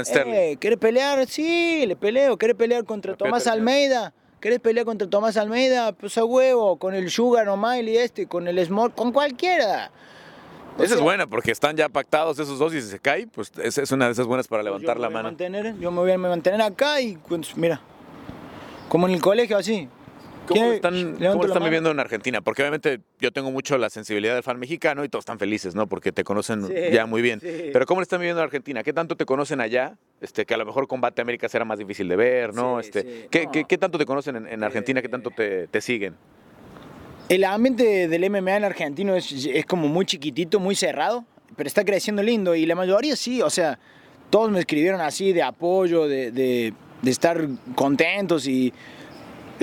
Sterling. 0.05 0.35
Eh, 0.35 0.57
¿Querés 0.59 0.79
pelear? 0.79 1.27
Sí, 1.29 1.85
le 1.87 1.95
peleo. 1.95 2.37
¿Querés 2.37 2.57
pelear 2.57 2.85
contra 2.85 3.15
Tomás 3.15 3.47
Almeida? 3.47 4.13
¿Querés 4.45 4.61
pelear 4.61 4.85
contra 4.85 5.09
Tomás 5.09 5.39
Almeida? 5.39 5.93
Pues 5.93 6.19
a 6.19 6.25
huevo, 6.27 6.77
con 6.77 6.95
el 6.95 7.11
Sugar 7.11 7.49
o 7.49 7.57
Miley 7.57 7.97
este, 7.97 8.27
con 8.27 8.47
el 8.47 8.63
Small, 8.63 8.93
con 8.93 9.11
cualquiera. 9.11 9.91
Esa 10.79 10.97
es 10.97 11.01
buena 11.01 11.27
porque 11.27 11.51
están 11.51 11.75
ya 11.75 11.89
pactados 11.89 12.39
esos 12.39 12.59
dos 12.59 12.75
y 12.75 12.83
si 12.83 12.91
se 12.91 12.99
cae, 12.99 13.27
pues 13.27 13.51
esa 13.63 13.81
es 13.81 13.91
una 13.91 14.05
de 14.05 14.13
esas 14.13 14.27
buenas 14.27 14.47
para 14.47 14.61
pues 14.61 14.67
levantar 14.67 15.01
la 15.01 15.09
mano. 15.09 15.31
Mantener, 15.31 15.79
yo 15.79 15.91
me 15.91 16.01
voy 16.01 16.11
a 16.11 16.19
mantener 16.19 16.61
acá 16.61 17.01
y 17.01 17.17
pues, 17.17 17.57
mira, 17.57 17.81
como 18.91 19.09
en 19.09 19.15
el 19.15 19.23
colegio 19.23 19.57
así. 19.57 19.89
¿Cómo 20.47 20.73
están, 20.73 21.17
¿cómo 21.17 21.47
están 21.47 21.63
viviendo 21.65 21.91
en 21.91 22.01
Argentina? 22.01 22.41
Porque 22.41 22.63
obviamente 22.63 23.01
yo 23.21 23.33
tengo 23.33 23.51
mucho 23.51 23.79
la 23.79 23.91
sensibilidad 23.91 24.35
del 24.35 24.43
fan 24.43 24.59
mexicano 24.59 25.05
y 25.05 25.09
todos 25.09 25.23
están 25.23 25.39
felices, 25.39 25.75
¿no? 25.75 25.87
Porque 25.87 26.13
te 26.13 26.25
conocen 26.25 26.69
ya 26.93 27.07
muy 27.07 27.23
bien. 27.23 27.41
Pero 27.41 27.87
¿cómo 27.87 28.03
están 28.03 28.21
viviendo 28.21 28.41
en 28.41 28.45
Argentina? 28.45 28.83
¿Qué 28.83 28.93
tanto 28.93 29.17
te 29.17 29.25
conocen 29.25 29.61
allá? 29.61 29.97
Este, 30.21 30.47
que 30.47 30.55
a 30.55 30.57
lo 30.57 30.65
mejor 30.65 30.87
Combate 30.87 31.21
América 31.23 31.49
será 31.49 31.65
más 31.65 31.79
difícil 31.79 32.09
de 32.09 32.17
ver, 32.17 32.55
¿no? 32.55 32.81
este, 32.81 33.29
¿qué, 33.31 33.47
¿qué, 33.51 33.79
tanto 33.79 33.99
te 33.99 34.07
conocen 34.07 34.47
en, 34.47 34.65
Argentina? 34.65 35.03
¿Qué 35.03 35.09
tanto 35.09 35.31
te, 35.31 35.67
te, 35.67 35.81
siguen? 35.81 36.15
El 37.29 37.45
ambiente 37.45 38.09
del 38.09 38.31
MMA 38.31 38.57
en 38.57 38.65
Argentina 38.65 39.17
es, 39.17 39.31
es 39.33 39.67
como 39.67 39.89
muy 39.89 40.07
chiquitito, 40.07 40.61
muy 40.61 40.75
cerrado, 40.75 41.25
pero 41.57 41.67
está 41.67 41.85
creciendo 41.85 42.23
lindo 42.23 42.55
y 42.55 42.65
la 42.65 42.75
mayoría 42.75 43.17
sí, 43.17 43.43
o 43.43 43.51
sea, 43.51 43.79
todos 44.31 44.51
me 44.51 44.61
escribieron 44.61 45.01
así 45.01 45.33
de 45.33 45.43
apoyo, 45.43 46.09
de, 46.09 46.31
de, 46.31 46.73
de 47.03 47.11
estar 47.11 47.47
contentos 47.75 48.47
y 48.47 48.73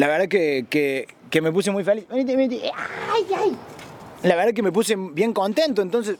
la 0.02 0.08
verdad 0.08 0.28
que, 0.28 0.66
que, 0.68 1.08
que 1.30 1.42
me 1.42 1.52
puse 1.52 1.70
muy 1.70 1.84
feliz. 1.84 2.08
La 4.24 4.36
verdad 4.36 4.52
que 4.52 4.64
me 4.64 4.72
puse 4.72 4.96
bien 4.98 5.32
contento, 5.32 5.84
entonces... 5.84 6.18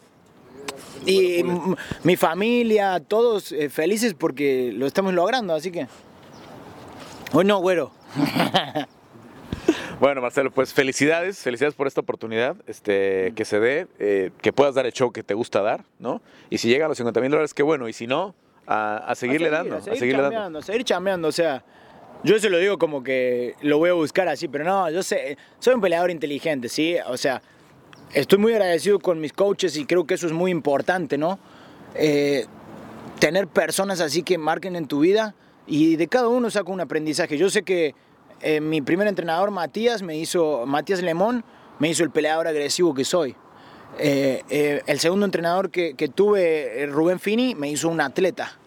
Y 1.04 1.44
mi 2.04 2.16
familia, 2.16 3.00
todos 3.00 3.52
eh, 3.52 3.72
felices 3.72 4.14
porque 4.14 4.72
lo 4.72 4.86
estamos 4.86 5.16
logrando, 5.16 5.56
así 5.56 5.72
que... 5.72 5.88
Hoy 7.34 7.44
no, 7.46 7.58
güero. 7.60 7.92
Bueno, 10.00 10.20
Marcelo, 10.20 10.50
pues 10.50 10.74
felicidades, 10.74 11.38
felicidades 11.44 11.76
por 11.76 11.86
esta 11.86 12.02
oportunidad, 12.02 12.56
este, 12.66 13.34
que 13.36 13.46
se 13.46 13.60
dé, 13.60 13.88
eh, 14.00 14.32
que 14.42 14.52
puedas 14.52 14.74
dar 14.74 14.88
el 14.88 14.94
show 14.94 15.12
que 15.12 15.22
te 15.22 15.36
gusta 15.36 15.62
dar, 15.62 15.84
¿no? 16.00 16.24
Y 16.50 16.58
si 16.58 16.70
llega 16.70 16.86
a 16.86 16.88
los 16.88 16.98
50 16.98 17.22
mil 17.22 17.30
dólares, 17.30 17.54
qué 17.54 17.62
bueno, 17.62 17.88
y 17.88 17.94
si 17.94 18.08
no, 18.08 18.34
a, 18.66 19.14
seguirle 19.14 19.52
dando, 19.52 19.76
a, 19.76 19.82
seguir 19.82 20.18
dando. 20.18 20.58
A 20.58 20.64
seguir 20.64 20.84
chambeando, 20.86 21.28
o 21.28 21.32
sea, 21.32 21.64
yo 22.24 22.40
se 22.40 22.50
lo 22.50 22.58
digo 22.60 22.78
como 22.78 23.04
que 23.04 23.56
lo 23.62 23.80
voy 23.80 23.90
a 23.90 23.94
buscar 23.94 24.28
así, 24.28 24.48
pero 24.48 24.64
no, 24.64 24.90
yo 24.92 25.02
sé, 25.02 25.38
soy 25.60 25.74
un 25.74 25.82
peleador 25.82 26.12
inteligente, 26.12 26.70
¿sí? 26.70 26.96
O 27.08 27.18
sea, 27.18 27.42
estoy 28.14 28.38
muy 28.38 28.54
agradecido 28.54 29.00
con 29.00 29.20
mis 29.20 29.34
coaches 29.34 29.76
y 29.76 29.86
creo 29.86 30.06
que 30.06 30.14
eso 30.14 30.28
es 30.28 30.34
muy 30.34 30.52
importante, 30.52 31.18
¿no? 31.18 31.40
Eh, 31.96 32.46
tener 33.20 33.48
personas 33.48 34.02
así 34.02 34.22
que 34.22 34.38
marquen 34.38 34.76
en 34.76 34.88
tu 34.88 35.00
vida 35.00 35.34
y 35.66 35.96
de 35.96 36.08
cada 36.08 36.28
uno 36.28 36.52
saco 36.52 36.72
un 36.72 36.82
aprendizaje. 36.82 37.38
Yo 37.38 37.50
sé 37.50 37.64
que 37.64 37.96
eh, 38.42 38.62
mi 38.62 38.82
primer 38.82 39.08
entrenador, 39.08 39.50
Matías, 39.50 40.04
me 40.04 40.16
hizo, 40.18 40.66
Matías 40.68 41.02
Lemón, 41.02 41.44
me 41.80 41.90
hizo 41.90 42.04
el 42.04 42.12
peleador 42.12 42.48
agresivo 42.48 42.94
que 42.94 43.04
soy. 43.04 43.36
Eh, 43.98 44.82
el 44.86 45.00
segundo 45.00 45.26
entrenador 45.26 45.72
que, 45.72 45.96
que 45.96 46.08
tuve, 46.08 46.86
Rubén 46.88 47.20
Fini, 47.20 47.56
me 47.56 47.70
hizo 47.70 47.90
un 47.90 48.00
atleta. 48.00 48.61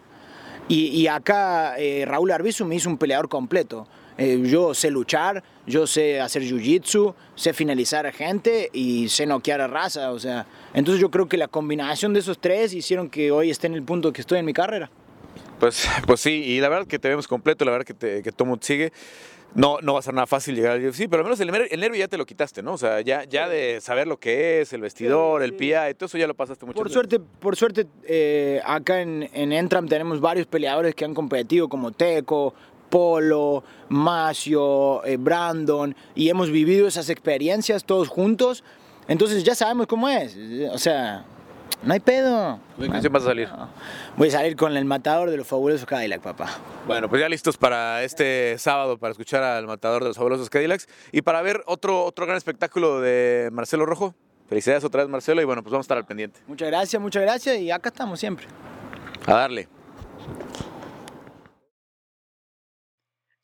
Y, 0.67 1.05
acá 1.07 1.77
eh, 1.77 2.05
Raúl 2.07 2.31
Arbizu 2.31 2.65
me 2.65 2.75
hizo 2.75 2.89
un 2.89 2.97
peleador 2.97 3.29
completo. 3.29 3.87
Eh, 4.17 4.41
yo 4.45 4.73
sé 4.73 4.89
luchar, 4.89 5.43
yo 5.67 5.85
sé 5.85 6.21
hacer 6.21 6.41
jiu-jitsu, 6.41 7.13
sé 7.35 7.53
finalizar 7.53 8.07
a 8.07 8.11
gente 8.11 8.69
y 8.73 9.09
sé 9.09 9.25
noquear 9.25 9.61
a 9.61 9.67
raza. 9.67 10.11
O 10.11 10.19
sea, 10.19 10.47
entonces 10.73 11.01
yo 11.01 11.11
creo 11.11 11.27
que 11.27 11.37
la 11.37 11.47
combinación 11.47 12.13
de 12.13 12.21
esos 12.21 12.39
tres 12.39 12.73
hicieron 12.73 13.09
que 13.09 13.31
hoy 13.31 13.51
esté 13.51 13.67
en 13.67 13.75
el 13.75 13.83
punto 13.83 14.11
que 14.11 14.21
estoy 14.21 14.39
en 14.39 14.45
mi 14.45 14.53
carrera. 14.53 14.89
Pues, 15.59 15.87
pues 16.07 16.19
sí, 16.19 16.31
y 16.31 16.59
la 16.59 16.69
verdad 16.69 16.87
que 16.87 16.99
te 16.99 17.09
vemos 17.09 17.27
completo, 17.27 17.63
la 17.65 17.71
verdad 17.71 17.85
que, 17.85 17.93
te, 17.93 18.23
que 18.23 18.31
todo 18.31 18.47
mundo 18.47 18.65
sigue. 18.65 18.91
No, 19.55 19.77
no 19.81 19.93
va 19.93 19.99
a 19.99 20.01
ser 20.01 20.13
nada 20.13 20.27
fácil 20.27 20.53
llegar 20.53 20.73
al 20.73 20.85
UFC, 20.85 21.07
pero 21.09 21.19
al 21.19 21.23
menos 21.23 21.39
el, 21.39 21.79
nervio 21.79 21.99
ya 21.99 22.09
te 22.09 22.17
lo 22.17 22.25
quitaste, 22.25 22.61
¿no? 22.61 22.73
O 22.73 22.77
sea, 22.77 22.99
ya, 22.99 23.23
ya 23.23 23.47
de 23.47 23.79
saber 23.79 24.05
lo 24.05 24.17
que 24.17 24.61
es, 24.61 24.73
el 24.73 24.81
vestidor, 24.81 25.41
el 25.43 25.53
PIA, 25.53 25.93
todo 25.93 26.07
eso 26.07 26.17
ya 26.17 26.27
lo 26.27 26.33
pasaste 26.33 26.65
mucho 26.65 26.77
Por 26.77 26.91
suerte, 26.91 27.19
por 27.19 27.55
suerte 27.55 27.87
eh, 28.03 28.61
acá 28.65 29.01
en, 29.01 29.29
en 29.33 29.53
Entram 29.53 29.87
tenemos 29.87 30.19
varios 30.19 30.45
peleadores 30.45 30.93
que 30.93 31.05
han 31.05 31.13
competido, 31.13 31.69
como 31.69 31.91
Teco, 31.91 32.53
Polo, 32.89 33.63
Macio, 33.89 35.03
eh, 35.05 35.17
Brandon, 35.17 35.95
y 36.15 36.29
hemos 36.29 36.49
vivido 36.49 36.87
esas 36.87 37.09
experiencias 37.09 37.85
todos 37.85 38.09
juntos. 38.09 38.63
Entonces 39.07 39.43
ya 39.43 39.55
sabemos 39.55 39.87
cómo 39.87 40.09
es. 40.09 40.37
O 40.71 40.77
sea, 40.77 41.25
no 41.83 41.93
hay 41.93 41.99
pedo. 41.99 42.59
¿Qué 42.79 43.09
vas 43.09 43.23
a 43.23 43.27
salir? 43.27 43.49
Voy 44.17 44.29
a 44.29 44.31
salir 44.31 44.55
con 44.55 44.75
el 44.75 44.85
matador 44.85 45.29
de 45.29 45.37
los 45.37 45.47
fabulosos 45.47 45.85
Cadillac, 45.85 46.21
papá. 46.21 46.49
Bueno, 46.87 47.09
pues 47.09 47.21
ya 47.21 47.29
listos 47.29 47.57
para 47.57 48.03
este 48.03 48.57
sábado 48.57 48.97
para 48.97 49.11
escuchar 49.11 49.43
al 49.43 49.67
matador 49.67 50.01
de 50.03 50.09
los 50.09 50.17
fabulosos 50.17 50.49
Cadillacs 50.49 50.87
y 51.11 51.21
para 51.21 51.41
ver 51.41 51.63
otro, 51.67 52.03
otro 52.03 52.25
gran 52.25 52.37
espectáculo 52.37 53.01
de 53.01 53.49
Marcelo 53.51 53.85
Rojo. 53.85 54.15
Felicidades 54.47 54.83
otra 54.83 55.01
vez, 55.01 55.09
Marcelo, 55.09 55.41
y 55.41 55.45
bueno, 55.45 55.63
pues 55.63 55.71
vamos 55.71 55.85
a 55.85 55.87
estar 55.87 55.97
al 55.97 56.05
pendiente. 56.05 56.39
Muchas 56.47 56.67
gracias, 56.67 57.01
muchas 57.01 57.23
gracias 57.23 57.57
y 57.57 57.71
acá 57.71 57.89
estamos 57.89 58.19
siempre. 58.19 58.47
A 59.25 59.33
darle. 59.33 59.67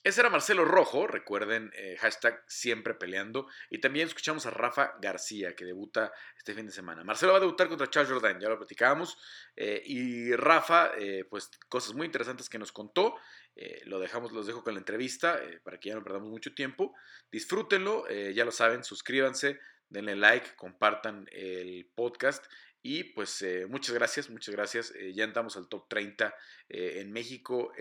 Ese 0.03 0.21
era 0.21 0.31
Marcelo 0.31 0.65
Rojo, 0.65 1.05
recuerden, 1.05 1.71
eh, 1.75 1.95
hashtag 1.99 2.43
siempre 2.47 2.95
peleando. 2.95 3.47
Y 3.69 3.77
también 3.77 4.07
escuchamos 4.07 4.47
a 4.47 4.49
Rafa 4.49 4.95
García, 4.99 5.55
que 5.55 5.63
debuta 5.63 6.11
este 6.35 6.55
fin 6.55 6.65
de 6.65 6.71
semana. 6.71 7.03
Marcelo 7.03 7.33
va 7.33 7.37
a 7.37 7.41
debutar 7.41 7.69
contra 7.69 7.87
Charles 7.87 8.11
Jordan, 8.11 8.39
ya 8.39 8.49
lo 8.49 8.57
platicábamos. 8.57 9.19
Eh, 9.55 9.83
y 9.85 10.35
Rafa, 10.35 10.93
eh, 10.97 11.25
pues 11.29 11.51
cosas 11.69 11.93
muy 11.93 12.07
interesantes 12.07 12.49
que 12.49 12.57
nos 12.57 12.71
contó. 12.71 13.15
lo 13.85 13.99
dejamos, 13.99 14.31
los 14.31 14.47
dejo 14.47 14.63
con 14.63 14.73
la 14.73 14.79
entrevista 14.79 15.39
para 15.63 15.79
que 15.79 15.89
ya 15.89 15.95
no 15.95 16.03
perdamos 16.03 16.29
mucho 16.29 16.55
tiempo. 16.55 16.95
Disfrútenlo, 17.31 18.07
ya 18.09 18.43
lo 18.45 18.51
saben, 18.51 18.83
suscríbanse, 18.83 19.59
denle 19.89 20.15
like, 20.15 20.55
compartan 20.55 21.27
el 21.31 21.85
podcast. 21.93 22.43
Y 22.81 23.03
pues 23.03 23.45
muchas 23.67 23.93
gracias, 23.93 24.29
muchas 24.31 24.55
gracias. 24.55 24.93
ya 25.13 25.25
entramos 25.25 25.57
al 25.57 25.67
top 25.67 25.87
30 25.89 26.33
en 26.69 27.11
México, 27.11 27.71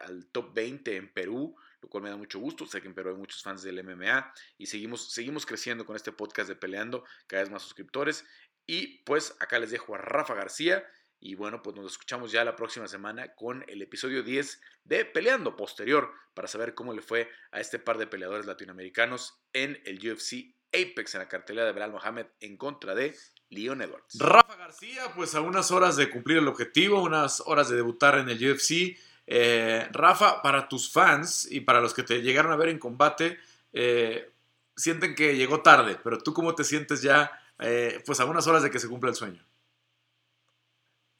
al 0.00 0.26
top 0.26 0.52
20 0.52 0.96
en 0.96 1.12
Perú 1.12 1.56
lo 1.82 1.88
cual 1.88 2.04
me 2.04 2.10
da 2.10 2.16
mucho 2.16 2.38
gusto. 2.38 2.66
Sé 2.66 2.80
que 2.80 2.88
en 2.88 2.94
Perú 2.94 3.10
hay 3.10 3.16
muchos 3.16 3.42
fans 3.42 3.62
del 3.62 3.82
MMA 3.82 4.32
y 4.58 4.66
seguimos, 4.66 5.12
seguimos 5.12 5.46
creciendo 5.46 5.84
con 5.84 5.96
este 5.96 6.12
podcast 6.12 6.48
de 6.48 6.56
Peleando, 6.56 7.04
cada 7.26 7.42
vez 7.42 7.50
más 7.50 7.62
suscriptores. 7.62 8.24
Y 8.66 8.98
pues 9.04 9.36
acá 9.40 9.58
les 9.58 9.70
dejo 9.70 9.94
a 9.94 9.98
Rafa 9.98 10.34
García. 10.34 10.84
Y 11.18 11.34
bueno, 11.34 11.62
pues 11.62 11.76
nos 11.76 11.92
escuchamos 11.92 12.32
ya 12.32 12.44
la 12.44 12.56
próxima 12.56 12.88
semana 12.88 13.34
con 13.34 13.64
el 13.68 13.82
episodio 13.82 14.22
10 14.22 14.60
de 14.84 15.04
Peleando 15.04 15.56
posterior 15.56 16.12
para 16.34 16.48
saber 16.48 16.74
cómo 16.74 16.94
le 16.94 17.02
fue 17.02 17.28
a 17.50 17.60
este 17.60 17.78
par 17.78 17.98
de 17.98 18.06
peleadores 18.06 18.46
latinoamericanos 18.46 19.42
en 19.52 19.80
el 19.84 19.98
UFC 19.98 20.54
Apex 20.72 21.14
en 21.14 21.20
la 21.20 21.28
cartelera 21.28 21.66
de 21.66 21.72
Belal 21.72 21.92
Mohamed 21.92 22.26
en 22.40 22.56
contra 22.56 22.94
de 22.94 23.14
Leon 23.50 23.82
Edwards. 23.82 24.18
Rafa 24.18 24.56
García, 24.56 25.12
pues 25.14 25.34
a 25.34 25.40
unas 25.40 25.70
horas 25.70 25.96
de 25.96 26.08
cumplir 26.08 26.38
el 26.38 26.48
objetivo, 26.48 27.02
unas 27.02 27.42
horas 27.46 27.68
de 27.68 27.76
debutar 27.76 28.18
en 28.18 28.28
el 28.28 28.52
UFC. 28.52 28.96
Eh, 29.32 29.88
Rafa, 29.92 30.42
para 30.42 30.68
tus 30.68 30.90
fans 30.90 31.46
y 31.48 31.60
para 31.60 31.80
los 31.80 31.94
que 31.94 32.02
te 32.02 32.20
llegaron 32.20 32.50
a 32.50 32.56
ver 32.56 32.68
en 32.68 32.80
combate, 32.80 33.38
eh, 33.72 34.28
sienten 34.74 35.14
que 35.14 35.36
llegó 35.36 35.62
tarde, 35.62 35.96
pero 36.02 36.18
tú 36.18 36.34
cómo 36.34 36.56
te 36.56 36.64
sientes 36.64 37.00
ya, 37.00 37.30
eh, 37.60 38.02
pues 38.04 38.18
a 38.18 38.24
unas 38.24 38.48
horas 38.48 38.64
de 38.64 38.72
que 38.72 38.80
se 38.80 38.88
cumpla 38.88 39.10
el 39.10 39.14
sueño. 39.14 39.46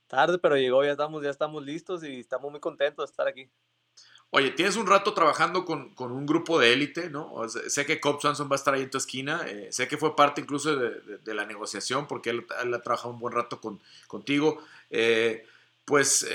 Tarde, 0.08 0.38
pero 0.38 0.56
llegó, 0.56 0.84
ya 0.84 0.90
estamos, 0.90 1.22
ya 1.22 1.30
estamos 1.30 1.64
listos 1.64 2.02
y 2.02 2.18
estamos 2.18 2.50
muy 2.50 2.58
contentos 2.58 3.06
de 3.06 3.12
estar 3.12 3.28
aquí. 3.28 3.48
Oye, 4.30 4.50
tienes 4.50 4.74
un 4.74 4.88
rato 4.88 5.14
trabajando 5.14 5.64
con, 5.64 5.94
un 5.96 6.26
grupo 6.26 6.58
de 6.58 6.72
élite, 6.72 7.10
¿no? 7.10 7.48
sé 7.48 7.86
que 7.86 8.00
Cobb 8.00 8.20
Swanson 8.20 8.48
va 8.48 8.54
a 8.54 8.56
estar 8.56 8.74
ahí 8.74 8.82
en 8.82 8.90
tu 8.90 8.98
esquina, 8.98 9.46
sé 9.70 9.86
que 9.86 9.96
fue 9.96 10.16
parte 10.16 10.40
incluso 10.40 10.74
de, 10.74 11.34
la 11.34 11.46
negociación 11.46 12.08
porque 12.08 12.30
él, 12.30 12.46
ha 12.50 12.80
trabajado 12.80 13.10
un 13.10 13.20
buen 13.20 13.34
rato 13.34 13.60
con, 13.60 13.80
contigo. 14.08 14.60
pues 15.84 16.26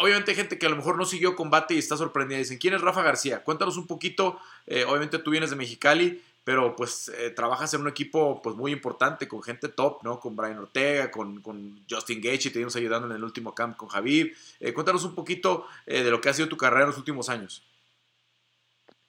obviamente 0.00 0.30
hay 0.30 0.36
gente 0.36 0.58
que 0.58 0.66
a 0.66 0.70
lo 0.70 0.76
mejor 0.76 0.96
no 0.96 1.04
siguió 1.04 1.36
combate 1.36 1.74
y 1.74 1.78
está 1.78 1.96
sorprendida. 1.96 2.38
Dicen, 2.38 2.58
¿quién 2.58 2.74
es 2.74 2.80
Rafa 2.80 3.02
García? 3.02 3.44
Cuéntanos 3.44 3.76
un 3.76 3.86
poquito. 3.86 4.38
Eh, 4.66 4.84
obviamente 4.84 5.18
tú 5.18 5.30
vienes 5.30 5.50
de 5.50 5.56
Mexicali, 5.56 6.22
pero 6.42 6.74
pues 6.74 7.10
eh, 7.10 7.30
trabajas 7.30 7.72
en 7.74 7.82
un 7.82 7.88
equipo 7.88 8.40
pues 8.42 8.56
muy 8.56 8.72
importante, 8.72 9.28
con 9.28 9.42
gente 9.42 9.68
top, 9.68 10.02
¿no? 10.02 10.18
Con 10.18 10.34
Brian 10.36 10.58
Ortega, 10.58 11.10
con, 11.10 11.84
Justin 11.88 12.20
Gage, 12.20 12.48
y 12.48 12.50
te 12.50 12.58
dimos 12.58 12.74
ayudando 12.76 13.06
en 13.08 13.14
el 13.14 13.22
último 13.22 13.54
camp 13.54 13.76
con 13.76 13.88
Javier. 13.88 14.32
Eh, 14.58 14.72
cuéntanos 14.72 15.04
un 15.04 15.14
poquito 15.14 15.66
de 15.86 16.10
lo 16.10 16.20
que 16.20 16.30
ha 16.30 16.34
sido 16.34 16.48
tu 16.48 16.56
carrera 16.56 16.82
en 16.82 16.88
los 16.88 16.98
últimos 16.98 17.28
años. 17.28 17.62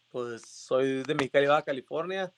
Pues 0.09 0.41
soy 0.41 1.03
de 1.03 1.15
Mexicali, 1.15 1.47
Baja 1.47 1.63
California. 1.63 2.33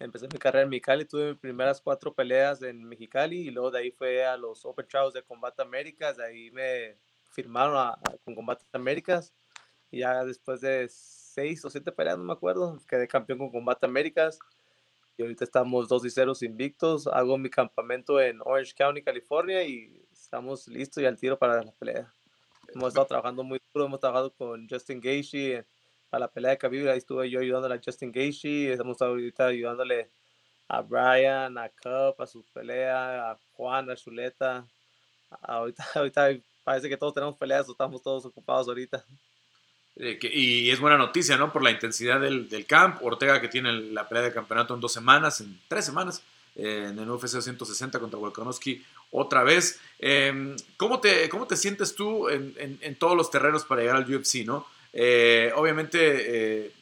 Empecé 0.00 0.26
mi 0.32 0.38
carrera 0.38 0.64
en 0.64 0.70
Mexicali, 0.70 1.04
tuve 1.04 1.30
mis 1.30 1.38
primeras 1.38 1.80
cuatro 1.80 2.12
peleas 2.12 2.62
en 2.62 2.82
Mexicali 2.82 3.36
y 3.46 3.50
luego 3.50 3.70
de 3.70 3.78
ahí 3.78 3.90
fue 3.92 4.24
a 4.24 4.36
los 4.36 4.64
Open 4.64 4.88
Trials 4.88 5.12
de 5.12 5.22
Combate 5.22 5.62
Américas, 5.62 6.16
de 6.16 6.24
ahí 6.24 6.50
me 6.50 6.96
firmaron 7.32 7.94
con 8.24 8.34
Combate 8.34 8.64
Américas 8.72 9.32
y 9.90 10.00
ya 10.00 10.24
después 10.24 10.60
de 10.60 10.86
seis 10.88 11.64
o 11.64 11.70
siete 11.70 11.92
peleas, 11.92 12.18
no 12.18 12.24
me 12.24 12.32
acuerdo, 12.32 12.78
quedé 12.86 13.08
campeón 13.08 13.38
con 13.38 13.50
Combate 13.50 13.86
Américas 13.86 14.38
y 15.16 15.22
ahorita 15.22 15.44
estamos 15.44 15.88
2 15.88 16.06
y 16.06 16.10
0 16.10 16.32
invictos. 16.40 17.06
Hago 17.06 17.36
mi 17.36 17.50
campamento 17.50 18.20
en 18.20 18.40
Orange 18.40 18.72
County, 18.74 19.02
California 19.02 19.62
y 19.62 20.02
estamos 20.10 20.68
listos 20.68 21.02
y 21.02 21.06
al 21.06 21.18
tiro 21.18 21.38
para 21.38 21.62
la 21.62 21.72
pelea. 21.72 22.12
Hemos 22.74 22.88
estado 22.88 23.06
trabajando 23.06 23.42
muy 23.44 23.60
duro, 23.74 23.86
hemos 23.86 24.00
trabajado 24.00 24.32
con 24.32 24.66
Justin 24.68 25.00
Gaethje 25.00 25.66
para 26.08 26.20
la 26.20 26.30
pelea 26.30 26.52
de 26.52 26.58
Khabib, 26.58 26.88
ahí 26.88 26.98
estuve 26.98 27.28
yo 27.28 27.40
ayudándole 27.40 27.74
a 27.74 27.80
Justin 27.84 28.12
Gaethje, 28.12 28.72
estamos 28.72 29.00
ahorita 29.02 29.46
ayudándole 29.46 30.10
a 30.68 30.80
Brian, 30.80 31.58
a 31.58 31.68
Cup, 31.68 32.20
a 32.20 32.26
su 32.26 32.44
pelea, 32.52 33.32
a 33.32 33.38
Juan, 33.52 33.90
a 33.90 33.96
Chuleta. 33.96 34.66
Ahorita, 35.42 35.84
ahorita 35.94 36.30
parece 36.64 36.88
que 36.88 36.96
todos 36.96 37.14
tenemos 37.14 37.36
peleas 37.36 37.68
o 37.68 37.72
estamos 37.72 38.02
todos 38.02 38.24
ocupados 38.24 38.68
ahorita. 38.68 39.04
Eh, 39.96 40.18
y 40.32 40.70
es 40.70 40.80
buena 40.80 40.96
noticia, 40.96 41.36
¿no? 41.36 41.52
Por 41.52 41.62
la 41.62 41.70
intensidad 41.70 42.20
del, 42.20 42.48
del, 42.48 42.66
camp. 42.66 43.02
Ortega 43.02 43.40
que 43.40 43.48
tiene 43.48 43.72
la 43.72 44.08
pelea 44.08 44.24
de 44.24 44.32
campeonato 44.32 44.74
en 44.74 44.80
dos 44.80 44.92
semanas, 44.92 45.40
en 45.40 45.60
tres 45.68 45.84
semanas, 45.84 46.22
eh, 46.56 46.88
en 46.90 46.98
el 46.98 47.10
UFC 47.10 47.40
160 47.40 47.98
contra 47.98 48.18
Volkanovski 48.18 48.84
otra 49.10 49.42
vez. 49.42 49.80
Em, 49.98 50.56
¿cómo, 50.76 51.00
te, 51.00 51.28
¿Cómo 51.28 51.46
te 51.46 51.56
sientes 51.56 51.94
tú 51.94 52.28
en, 52.28 52.54
en, 52.58 52.96
todos 52.96 53.16
los 53.16 53.30
terrenos 53.30 53.64
para 53.64 53.82
llegar 53.82 53.96
al 53.96 54.14
UFC, 54.14 54.44
no? 54.46 54.66
Eh, 54.94 55.52
obviamente, 55.56 56.72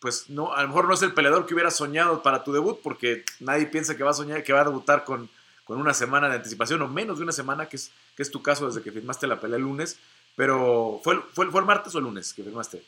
pues 0.00 0.30
no, 0.30 0.54
a 0.54 0.62
lo 0.62 0.68
mejor 0.68 0.86
no 0.86 0.94
es 0.94 1.02
el 1.02 1.12
peleador 1.12 1.44
que 1.44 1.54
hubiera 1.54 1.70
soñado 1.70 2.22
para 2.22 2.44
tu 2.44 2.52
debut, 2.52 2.80
porque 2.82 3.24
nadie 3.40 3.66
piensa 3.66 3.96
que 3.96 4.04
va 4.04 4.10
a 4.10 4.14
soñar, 4.14 4.42
que 4.42 4.52
va 4.52 4.62
a 4.62 4.64
debutar 4.64 5.04
con, 5.04 5.28
con 5.68 5.78
una 5.78 5.92
semana 5.92 6.30
de 6.30 6.36
anticipación 6.36 6.80
o 6.80 6.88
menos 6.88 7.18
de 7.18 7.24
una 7.24 7.32
semana, 7.32 7.68
que 7.68 7.76
es, 7.76 7.92
que 8.16 8.22
es 8.22 8.30
tu 8.30 8.42
caso 8.42 8.66
desde 8.66 8.82
que 8.82 8.90
firmaste 8.90 9.26
la 9.26 9.38
pelea 9.38 9.58
el 9.58 9.64
lunes. 9.64 9.98
Pero, 10.34 10.98
¿fue, 11.04 11.20
fue, 11.34 11.50
fue 11.50 11.60
el 11.60 11.66
martes 11.66 11.94
o 11.94 11.98
el 11.98 12.04
lunes 12.04 12.32
que 12.32 12.42
firmaste? 12.42 12.82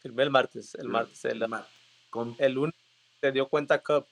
Firmé 0.00 0.22
el 0.22 0.30
martes, 0.30 0.74
el 0.76 0.88
martes. 0.88 1.22
El, 1.26 1.46
Con... 2.08 2.34
el 2.38 2.52
lunes 2.54 2.74
se 3.20 3.32
dio 3.32 3.46
cuenta 3.50 3.82
Cup. 3.82 4.06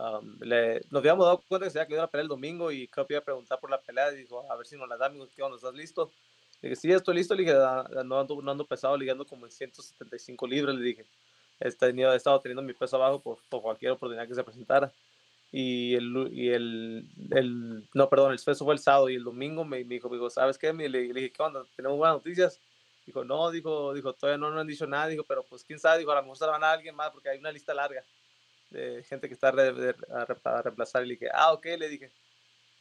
Um, 0.00 0.38
le, 0.40 0.80
nos 0.90 1.00
habíamos 1.00 1.26
dado 1.26 1.42
cuenta 1.46 1.66
que 1.66 1.72
se 1.72 1.78
había 1.78 1.88
quedado 1.88 2.04
la 2.04 2.10
pelea 2.10 2.22
el 2.22 2.28
domingo 2.28 2.72
y 2.72 2.88
Cup 2.88 3.06
iba 3.10 3.18
a 3.18 3.22
preguntar 3.22 3.60
por 3.60 3.68
la 3.68 3.78
pelea 3.78 4.10
y 4.14 4.16
dijo, 4.16 4.50
a 4.50 4.56
ver 4.56 4.66
si 4.66 4.78
nos 4.78 4.88
la 4.88 4.96
da, 4.96 5.04
amigo, 5.04 5.28
¿qué 5.36 5.42
onda? 5.42 5.56
¿Estás 5.56 5.74
listo? 5.74 6.10
Le 6.62 6.70
dije, 6.70 6.80
sí, 6.80 6.90
estoy 6.90 7.16
listo. 7.16 7.34
Le 7.34 7.42
dije, 7.42 7.54
ah, 7.54 7.86
no 8.02 8.18
ando, 8.18 8.40
no 8.40 8.50
ando 8.50 8.64
pesado, 8.64 8.96
ligando 8.96 9.26
como 9.26 9.44
en 9.44 9.52
175 9.52 10.46
libras. 10.46 10.74
Le 10.74 10.82
dije, 10.82 11.04
he, 11.60 11.70
tenido, 11.70 12.14
he 12.14 12.16
estado 12.16 12.40
teniendo 12.40 12.62
mi 12.62 12.72
peso 12.72 12.96
abajo 12.96 13.20
por, 13.20 13.40
por 13.50 13.60
cualquier 13.60 13.92
oportunidad 13.92 14.26
que 14.26 14.34
se 14.34 14.42
presentara 14.42 14.90
y 15.56 15.94
el, 15.94 16.32
y 16.32 16.48
el, 16.48 17.06
el, 17.30 17.88
no, 17.94 18.08
perdón, 18.08 18.32
el 18.32 18.40
peso 18.40 18.64
fue 18.64 18.74
el 18.74 18.80
sábado 18.80 19.08
y 19.08 19.14
el 19.14 19.22
domingo 19.22 19.64
me, 19.64 19.84
me 19.84 19.94
dijo, 19.94 20.08
me 20.08 20.16
dijo, 20.16 20.28
¿sabes 20.28 20.58
qué? 20.58 20.72
Le, 20.72 20.88
le, 20.88 21.14
dije, 21.14 21.30
¿qué 21.30 21.42
onda? 21.44 21.64
¿Tenemos 21.76 21.96
buenas 21.96 22.16
noticias? 22.16 22.60
Dijo, 23.06 23.22
no, 23.22 23.52
dijo, 23.52 23.94
dijo, 23.94 24.12
todavía 24.14 24.36
no 24.36 24.50
nos 24.50 24.62
han 24.62 24.66
dicho 24.66 24.84
nada, 24.88 25.06
dijo, 25.06 25.22
pero 25.22 25.44
pues 25.44 25.62
quién 25.62 25.78
sabe, 25.78 26.00
dijo, 26.00 26.10
a 26.10 26.16
lo 26.16 26.22
mejor 26.22 26.38
se 26.38 26.46
van 26.46 26.64
a 26.64 26.72
alguien 26.72 26.96
más 26.96 27.12
porque 27.12 27.28
hay 27.28 27.38
una 27.38 27.52
lista 27.52 27.72
larga 27.72 28.02
de 28.70 29.04
gente 29.04 29.28
que 29.28 29.34
está 29.34 29.50
a, 29.50 30.62
reemplazar. 30.62 31.04
Y 31.04 31.06
le 31.06 31.14
dije, 31.14 31.28
ah, 31.32 31.52
ok, 31.52 31.66
le 31.78 31.88
dije. 31.88 32.10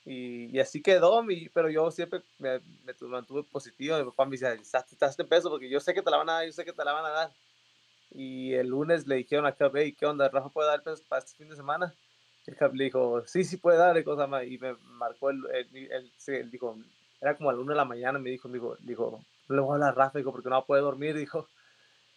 Y, 0.03 0.45
y 0.45 0.59
así 0.59 0.81
quedó, 0.81 1.21
mi, 1.21 1.49
pero 1.49 1.69
yo 1.69 1.91
siempre 1.91 2.23
me, 2.39 2.59
me, 2.85 3.07
mantuve 3.07 3.43
positivo. 3.43 3.99
Mi 3.99 4.05
papá 4.05 4.25
me 4.25 4.31
dice, 4.31 4.51
estás 4.51 5.11
este 5.11 5.25
peso 5.25 5.47
porque 5.51 5.69
yo 5.69 5.79
sé 5.79 5.93
que 5.93 6.01
te 6.01 6.09
la 6.09 6.17
van 6.17 6.29
a 6.31 6.33
dar, 6.33 6.45
yo 6.47 6.53
sé 6.53 6.65
que 6.65 6.73
te 6.73 6.83
la 6.83 6.93
van 6.93 7.05
a 7.05 7.09
dar. 7.09 7.31
Y 8.09 8.55
el 8.55 8.65
lunes 8.65 9.05
le 9.05 9.17
dijeron 9.17 9.45
a 9.45 9.55
hey, 9.75 9.95
¿qué 9.95 10.07
onda? 10.07 10.27
¿Rafa 10.27 10.49
puede 10.49 10.69
dar 10.69 10.81
peso 10.81 11.03
para 11.07 11.23
este 11.23 11.37
fin 11.37 11.49
de 11.49 11.55
semana? 11.55 11.93
el 12.47 12.55
cap 12.55 12.73
le 12.73 12.85
dijo, 12.85 13.23
sí, 13.25 13.43
sí 13.43 13.57
puede 13.57 13.77
dar, 13.77 14.01
cosa 14.03 14.27
más, 14.27 14.45
y 14.45 14.57
me 14.57 14.75
marcó 14.83 15.29
el, 15.29 15.41
el, 15.51 16.51
dijo, 16.51 16.77
era 17.21 17.35
como 17.35 17.49
a 17.49 17.53
la 17.53 17.59
una 17.59 17.73
de 17.73 17.77
la 17.77 17.85
mañana, 17.85 18.19
me 18.19 18.29
dijo, 18.29 18.49
dijo, 18.49 18.75
dijo, 18.81 19.23
no 19.47 19.55
le 19.55 19.61
voy 19.61 19.71
a 19.71 19.73
hablar 19.75 19.89
a 19.89 19.95
Rafa, 19.95 20.19
dijo, 20.19 20.31
porque 20.31 20.49
no 20.49 20.65
poder 20.65 20.83
dormir, 20.83 21.15
dijo, 21.17 21.47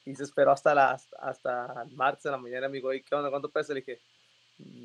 y 0.04 0.14
se 0.14 0.25
esperó 0.25 0.52
hasta 0.52 0.75
las, 0.75 1.09
hasta 1.18 1.83
el 1.83 1.95
martes 1.97 2.25
de 2.25 2.30
la 2.30 2.38
mañana, 2.38 2.68
me 2.68 2.76
dijo, 2.76 2.92
¿y 2.92 3.02
qué 3.02 3.14
onda, 3.14 3.30
cuánto 3.30 3.49
pesa? 3.49 3.73
Le 3.75 3.80
dije, 3.80 4.00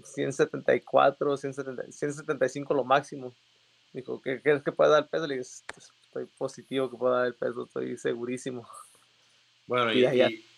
174, 0.04 1.38
170, 1.38 1.92
175 1.92 2.74
lo 2.74 2.84
máximo. 2.84 3.34
Dijo, 3.94 4.22
¿qué 4.22 4.42
crees 4.42 4.64
que 4.64 4.72
puede 4.72 4.92
dar 4.92 5.04
el 5.04 5.10
peso? 5.10 5.28
Le 5.28 5.38
dije, 5.38 5.50
estoy 5.78 6.26
positivo 6.38 6.90
que 6.90 6.98
pueda 6.98 7.20
dar 7.20 7.28
el 7.28 7.36
peso, 7.36 7.64
estoy 7.64 7.98
segurísimo. 7.98 8.68
Bueno, 9.68 9.94
y, 9.94 10.06
y, 10.06 10.22
y 10.22 10.51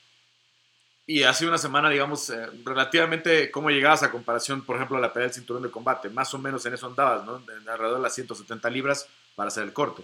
ha 1.23 1.33
sido 1.33 1.51
una 1.51 1.57
semana, 1.57 1.89
digamos, 1.89 2.29
eh, 2.29 2.47
relativamente, 2.63 3.51
¿cómo 3.51 3.69
llegabas 3.69 4.03
a 4.03 4.11
comparación, 4.11 4.65
por 4.65 4.77
ejemplo, 4.77 4.97
a 4.97 5.01
la 5.01 5.11
pelea 5.11 5.27
del 5.27 5.35
cinturón 5.35 5.63
de 5.63 5.71
combate? 5.71 6.09
Más 6.09 6.33
o 6.33 6.39
menos 6.39 6.65
en 6.65 6.73
eso 6.73 6.87
andabas, 6.87 7.25
¿no? 7.25 7.41
alrededor 7.67 7.97
de 7.97 8.03
las 8.03 8.15
170 8.15 8.69
libras 8.69 9.07
para 9.35 9.49
hacer 9.49 9.63
el 9.63 9.73
corto. 9.73 10.03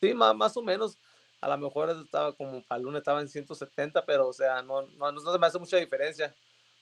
Sí, 0.00 0.14
más, 0.14 0.34
más 0.34 0.56
o 0.56 0.62
menos. 0.62 0.96
A 1.42 1.48
lo 1.48 1.58
mejor 1.58 1.90
estaba 1.90 2.32
como 2.32 2.62
para 2.62 2.80
lunes 2.80 3.00
estaba 3.00 3.20
en 3.20 3.28
170, 3.28 4.04
pero 4.06 4.28
o 4.28 4.32
sea, 4.32 4.62
no, 4.62 4.82
no, 4.98 5.12
no 5.12 5.32
se 5.32 5.38
me 5.38 5.46
hace 5.46 5.58
mucha 5.58 5.76
diferencia. 5.76 6.34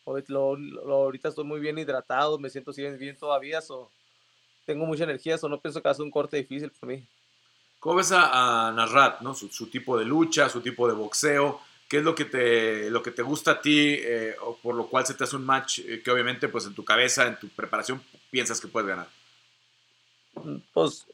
ahorita 0.07 1.29
estoy 1.29 1.45
muy 1.45 1.59
bien 1.59 1.77
hidratado, 1.79 2.39
me 2.39 2.49
siento 2.49 2.73
bien 2.73 3.19
todavía, 3.19 3.61
so, 3.61 3.91
tengo 4.65 4.87
mucha 4.87 5.05
energía, 5.05 5.37
so 5.37 5.49
no 5.49 5.61
pienso 5.61 5.83
que 5.83 5.89
hace 5.89 6.03
un 6.03 6.11
corte 6.11 6.37
difícil 6.37 6.71
para 6.71 6.93
mí. 6.93 7.05
¿Cómo 7.81 7.97
ves 7.97 8.13
a, 8.13 8.69
a 8.69 8.73
Narrat, 8.73 9.21
¿no? 9.21 9.35
Su, 9.35 9.49
su, 9.49 9.67
tipo 9.67 9.99
de 9.99 10.05
lucha, 10.05 10.49
su 10.49 10.61
tipo 10.61 10.89
de 10.89 10.95
boxeo? 10.95 11.61
¿Qué 11.95 11.99
es 11.99 12.05
lo 12.05 12.17
que 12.17 12.25
te, 12.25 12.91
lo 12.91 13.05
que 13.05 13.13
te 13.13 13.23
gusta 13.23 13.53
a 13.53 13.61
ti 13.61 13.95
eh, 14.01 14.35
o 14.41 14.57
por 14.57 14.75
lo 14.75 14.89
cual 14.89 15.07
se 15.07 15.15
te 15.15 15.23
hace 15.23 15.37
un 15.37 15.47
match 15.47 15.79
eh, 15.79 16.03
que 16.03 16.11
obviamente 16.11 16.49
pues 16.49 16.67
en 16.67 16.75
tu 16.75 16.85
cabeza, 16.85 17.25
en 17.25 17.39
tu 17.39 17.49
preparación 17.51 18.03
piensas 18.33 18.61
que 18.61 18.67
puedes 18.67 18.89
ganar? 18.89 19.07
Mm, 20.43 20.57
pues 20.73 21.07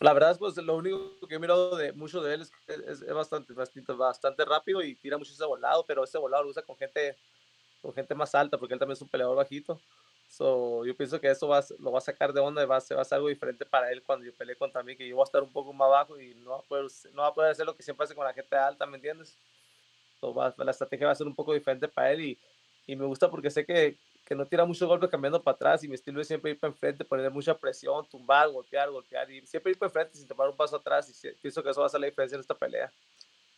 la 0.00 0.14
verdad 0.14 0.38
pues 0.38 0.56
lo 0.56 0.76
único 0.76 1.18
que 1.28 1.34
he 1.34 1.38
mirado 1.38 1.76
de 1.76 1.92
mucho 1.92 2.22
de 2.22 2.36
él 2.36 2.40
es 2.40 2.50
que 2.66 2.72
es, 2.90 3.06
bastante, 3.12 3.52
bastante, 3.52 3.92
bastante 3.92 4.46
rápido 4.46 4.82
y 4.82 4.94
tira 4.94 5.18
mucho 5.18 5.30
ese 5.30 5.44
volado, 5.44 5.84
pero 5.86 6.04
ese 6.04 6.16
volado 6.16 6.44
lo 6.44 6.48
usa 6.48 6.62
con 6.62 6.78
gente, 6.78 7.18
con 7.82 7.92
gente 7.92 8.14
más 8.14 8.34
alta 8.34 8.56
porque 8.56 8.72
él 8.72 8.80
también 8.80 8.94
es 8.94 9.02
un 9.02 9.08
peleador 9.08 9.36
bajito. 9.36 9.78
So, 10.30 10.86
yo 10.86 10.96
pienso 10.96 11.20
que 11.20 11.30
eso 11.30 11.48
va, 11.48 11.62
lo 11.80 11.92
va 11.92 11.98
a 11.98 12.00
sacar 12.00 12.32
de 12.32 12.40
onda 12.40 12.62
y 12.62 12.66
va 12.66 12.76
a, 12.78 12.80
ser, 12.80 12.96
va 12.96 13.02
a 13.02 13.04
ser 13.04 13.16
algo 13.16 13.28
diferente 13.28 13.66
para 13.66 13.92
él 13.92 14.02
cuando 14.02 14.24
yo 14.24 14.32
pelee 14.32 14.56
contra 14.56 14.82
mí, 14.82 14.96
que 14.96 15.06
yo 15.06 15.16
voy 15.16 15.22
a 15.22 15.24
estar 15.24 15.42
un 15.42 15.52
poco 15.52 15.74
más 15.74 15.90
bajo 15.90 16.18
y 16.18 16.34
no 16.36 16.52
va 16.52 16.56
a 16.60 16.62
poder, 16.62 16.86
no 17.12 17.20
va 17.20 17.28
a 17.28 17.34
poder 17.34 17.50
hacer 17.50 17.66
lo 17.66 17.76
que 17.76 17.82
siempre 17.82 18.04
hace 18.04 18.14
con 18.14 18.24
la 18.24 18.32
gente 18.32 18.56
alta, 18.56 18.86
¿me 18.86 18.96
entiendes? 18.96 19.36
La 20.32 20.70
estrategia 20.70 21.06
va 21.06 21.12
a 21.12 21.16
ser 21.16 21.26
un 21.26 21.34
poco 21.34 21.52
diferente 21.52 21.88
para 21.88 22.12
él 22.12 22.20
y, 22.20 22.38
y 22.86 22.96
me 22.96 23.04
gusta 23.04 23.30
porque 23.30 23.50
sé 23.50 23.64
que, 23.64 23.96
que, 24.24 24.34
no 24.34 24.46
tira 24.46 24.64
muchos 24.64 24.88
golpes 24.88 25.10
cambiando 25.10 25.42
para 25.42 25.54
atrás 25.54 25.84
y 25.84 25.88
mi 25.88 25.94
estilo 25.94 26.20
es 26.20 26.28
siempre 26.28 26.52
ir 26.52 26.58
para 26.58 26.72
enfrente, 26.72 27.04
poner 27.04 27.30
mucha 27.30 27.56
presión, 27.56 28.06
tumbar, 28.10 28.50
golpear, 28.50 28.90
golpear 28.90 29.30
y 29.30 29.46
siempre 29.46 29.72
ir 29.72 29.78
para 29.78 29.88
enfrente 29.88 30.16
sin 30.16 30.28
tomar 30.28 30.48
un 30.48 30.56
paso 30.56 30.76
atrás 30.76 31.08
y 31.10 31.28
pienso 31.40 31.62
que 31.62 31.70
eso 31.70 31.80
va 31.80 31.86
a 31.86 31.90
ser 31.90 32.00
la 32.00 32.06
diferencia 32.06 32.36
en 32.36 32.40
esta 32.40 32.54
pelea. 32.54 32.90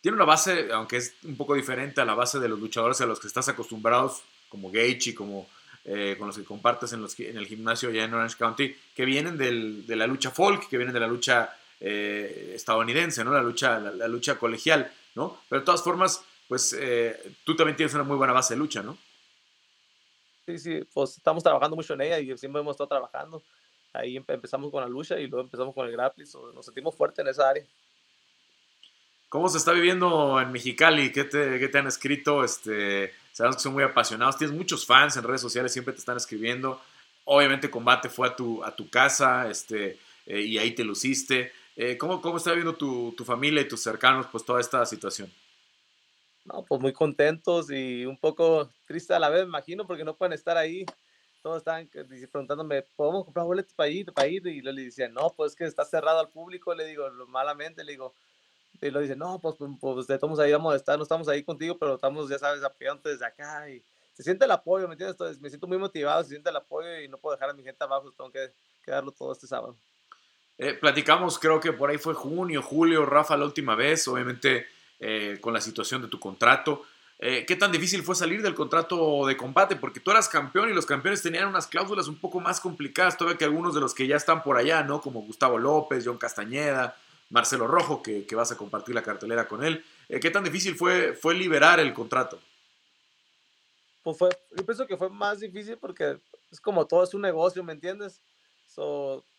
Tiene 0.00 0.16
una 0.16 0.24
base, 0.24 0.68
aunque 0.72 0.98
es 0.98 1.14
un 1.24 1.36
poco 1.36 1.54
diferente 1.54 2.00
a 2.00 2.04
la 2.04 2.14
base 2.14 2.38
de 2.38 2.48
los 2.48 2.60
luchadores 2.60 3.00
a 3.00 3.06
los 3.06 3.18
que 3.18 3.26
estás 3.26 3.48
acostumbrados, 3.48 4.22
como 4.48 4.70
y 4.72 5.14
como 5.14 5.48
eh, 5.84 6.16
con 6.18 6.26
los 6.26 6.36
que 6.36 6.44
compartes 6.44 6.92
en, 6.92 7.02
los, 7.02 7.18
en 7.20 7.36
el 7.36 7.46
gimnasio 7.46 7.88
allá 7.88 8.04
en 8.04 8.14
Orange 8.14 8.36
County, 8.36 8.76
que 8.94 9.04
vienen 9.04 9.36
del, 9.36 9.86
de 9.86 9.96
la 9.96 10.06
lucha 10.06 10.30
folk, 10.30 10.68
que 10.68 10.76
vienen 10.76 10.94
de 10.94 11.00
la 11.00 11.06
lucha 11.06 11.56
eh, 11.80 12.52
estadounidense, 12.54 13.24
¿no? 13.24 13.32
La 13.32 13.42
lucha, 13.42 13.78
la, 13.78 13.90
la, 13.90 14.08
lucha 14.08 14.38
colegial, 14.38 14.90
¿no? 15.14 15.40
Pero 15.48 15.60
de 15.60 15.66
todas 15.66 15.82
formas, 15.82 16.24
pues 16.48 16.76
eh, 16.78 17.34
tú 17.44 17.56
también 17.56 17.76
tienes 17.76 17.94
una 17.94 18.04
muy 18.04 18.16
buena 18.16 18.32
base 18.32 18.54
de 18.54 18.58
lucha, 18.58 18.82
¿no? 18.82 18.96
Sí, 20.46 20.58
sí, 20.58 20.80
pues 20.94 21.16
estamos 21.16 21.42
trabajando 21.42 21.74
mucho 21.74 21.94
en 21.94 22.02
ella 22.02 22.20
y 22.20 22.38
siempre 22.38 22.60
hemos 22.60 22.74
estado 22.74 22.88
trabajando. 22.88 23.42
Ahí 23.92 24.16
empezamos 24.16 24.70
con 24.70 24.80
la 24.80 24.88
lucha 24.88 25.18
y 25.18 25.26
luego 25.26 25.44
empezamos 25.44 25.74
con 25.74 25.86
el 25.86 25.92
grappling, 25.92 26.28
nos 26.54 26.64
sentimos 26.64 26.94
fuertes 26.94 27.18
en 27.20 27.28
esa 27.28 27.48
área. 27.48 27.64
¿Cómo 29.28 29.48
se 29.48 29.58
está 29.58 29.72
viviendo 29.72 30.40
en 30.40 30.52
Mexicali? 30.52 31.10
¿Qué 31.10 31.24
te, 31.24 31.58
qué 31.58 31.68
te 31.68 31.78
han 31.78 31.88
escrito? 31.88 32.44
Este, 32.44 33.12
sabemos 33.32 33.56
que 33.56 33.62
son 33.62 33.72
muy 33.72 33.82
apasionados, 33.82 34.38
tienes 34.38 34.56
muchos 34.56 34.86
fans 34.86 35.16
en 35.16 35.24
redes 35.24 35.40
sociales, 35.40 35.72
siempre 35.72 35.92
te 35.92 35.98
están 35.98 36.16
escribiendo. 36.16 36.80
Obviamente 37.24 37.68
Combate 37.68 38.08
fue 38.08 38.28
a 38.28 38.36
tu, 38.36 38.62
a 38.62 38.74
tu 38.74 38.88
casa 38.88 39.50
este, 39.50 39.98
eh, 40.26 40.40
y 40.42 40.58
ahí 40.58 40.72
te 40.72 40.84
luciste. 40.84 41.52
Eh, 41.74 41.98
¿cómo, 41.98 42.22
¿Cómo 42.22 42.36
está 42.36 42.50
viviendo 42.50 42.76
tu, 42.76 43.14
tu 43.16 43.24
familia 43.24 43.62
y 43.62 43.68
tus 43.68 43.82
cercanos 43.82 44.26
pues, 44.30 44.44
toda 44.44 44.60
esta 44.60 44.86
situación? 44.86 45.30
No, 46.46 46.64
pues 46.64 46.80
muy 46.80 46.92
contentos 46.92 47.70
y 47.70 48.06
un 48.06 48.16
poco 48.16 48.70
triste 48.86 49.12
a 49.14 49.18
la 49.18 49.28
vez, 49.28 49.42
me 49.42 49.48
imagino, 49.48 49.86
porque 49.86 50.04
no 50.04 50.16
pueden 50.16 50.32
estar 50.32 50.56
ahí. 50.56 50.84
Todos 51.42 51.58
estaban 51.58 51.88
preguntándome, 51.88 52.82
¿podemos 52.94 53.24
comprar 53.24 53.46
boletos 53.46 53.74
para 53.74 53.88
ir, 53.88 54.12
para 54.12 54.28
ir? 54.28 54.46
Y 54.46 54.60
le 54.60 54.72
decía, 54.72 55.08
no, 55.08 55.32
pues 55.36 55.52
es 55.52 55.56
que 55.56 55.64
está 55.64 55.84
cerrado 55.84 56.20
al 56.20 56.28
público. 56.28 56.74
Le 56.74 56.86
digo, 56.86 57.08
malamente, 57.28 57.84
le 57.84 57.92
digo, 57.92 58.14
y 58.80 58.90
lo 58.90 59.00
dice, 59.00 59.16
no, 59.16 59.38
pues, 59.40 59.56
pues, 59.56 59.70
pues 59.80 60.10
estamos 60.10 60.38
ahí 60.38 60.52
vamos 60.52 60.72
a 60.72 60.76
estar, 60.76 60.96
no 60.96 61.02
estamos 61.02 61.28
ahí 61.28 61.42
contigo, 61.42 61.76
pero 61.78 61.94
estamos, 61.94 62.28
ya 62.28 62.38
sabes, 62.38 62.62
apoyando 62.62 63.08
desde 63.08 63.26
acá. 63.26 63.68
Y 63.70 63.82
se 64.12 64.22
siente 64.22 64.44
el 64.44 64.50
apoyo, 64.50 64.86
¿me 64.86 64.94
entiendes? 64.94 65.14
Entonces, 65.14 65.40
me 65.40 65.48
siento 65.48 65.66
muy 65.66 65.78
motivado, 65.78 66.22
se 66.22 66.30
siente 66.30 66.50
el 66.50 66.56
apoyo 66.56 67.00
y 67.00 67.08
no 67.08 67.18
puedo 67.18 67.36
dejar 67.36 67.50
a 67.50 67.54
mi 67.54 67.62
gente 67.62 67.82
abajo, 67.82 68.10
tengo 68.12 68.30
que, 68.30 68.52
que 68.84 68.90
darlo 68.90 69.10
todo 69.10 69.32
este 69.32 69.46
sábado. 69.46 69.76
Eh, 70.58 70.74
platicamos, 70.74 71.38
creo 71.38 71.60
que 71.60 71.72
por 71.72 71.90
ahí 71.90 71.98
fue 71.98 72.14
junio, 72.14 72.62
julio, 72.62 73.04
Rafa, 73.04 73.36
la 73.36 73.44
última 73.44 73.74
vez. 73.74 74.06
Obviamente 74.08 74.66
eh, 75.00 75.38
con 75.40 75.52
la 75.52 75.60
situación 75.60 76.02
de 76.02 76.08
tu 76.08 76.18
contrato. 76.18 76.84
Eh, 77.18 77.46
¿Qué 77.46 77.56
tan 77.56 77.72
difícil 77.72 78.02
fue 78.02 78.14
salir 78.14 78.42
del 78.42 78.54
contrato 78.54 79.26
de 79.26 79.36
combate? 79.36 79.76
Porque 79.76 80.00
tú 80.00 80.10
eras 80.10 80.28
campeón 80.28 80.68
y 80.70 80.74
los 80.74 80.84
campeones 80.84 81.22
tenían 81.22 81.48
unas 81.48 81.66
cláusulas 81.66 82.08
un 82.08 82.16
poco 82.16 82.40
más 82.40 82.60
complicadas 82.60 83.16
todavía 83.16 83.38
que 83.38 83.44
algunos 83.44 83.74
de 83.74 83.80
los 83.80 83.94
que 83.94 84.06
ya 84.06 84.16
están 84.16 84.42
por 84.42 84.58
allá, 84.58 84.82
¿no? 84.82 85.00
Como 85.00 85.22
Gustavo 85.22 85.58
López, 85.58 86.04
John 86.04 86.18
Castañeda, 86.18 86.96
Marcelo 87.30 87.66
Rojo, 87.66 88.02
que, 88.02 88.26
vas 88.34 88.52
a 88.52 88.56
compartir 88.56 88.94
la 88.94 89.02
cartelera 89.02 89.48
con 89.48 89.64
él. 89.64 89.84
Eh, 90.08 90.20
¿Qué 90.20 90.30
tan 90.30 90.44
difícil 90.44 90.76
fue, 90.76 91.14
fue 91.14 91.34
liberar 91.34 91.80
el 91.80 91.94
contrato? 91.94 92.38
Pues 94.02 94.18
fue, 94.18 94.28
yo 94.56 94.64
pienso 94.64 94.86
que 94.86 94.96
fue 94.96 95.08
más 95.08 95.40
difícil 95.40 95.78
porque 95.78 96.18
es 96.52 96.60
como 96.60 96.86
todo 96.86 97.02
es 97.02 97.14
un 97.14 97.22
negocio, 97.22 97.64
¿me 97.64 97.72
entiendes? 97.72 98.20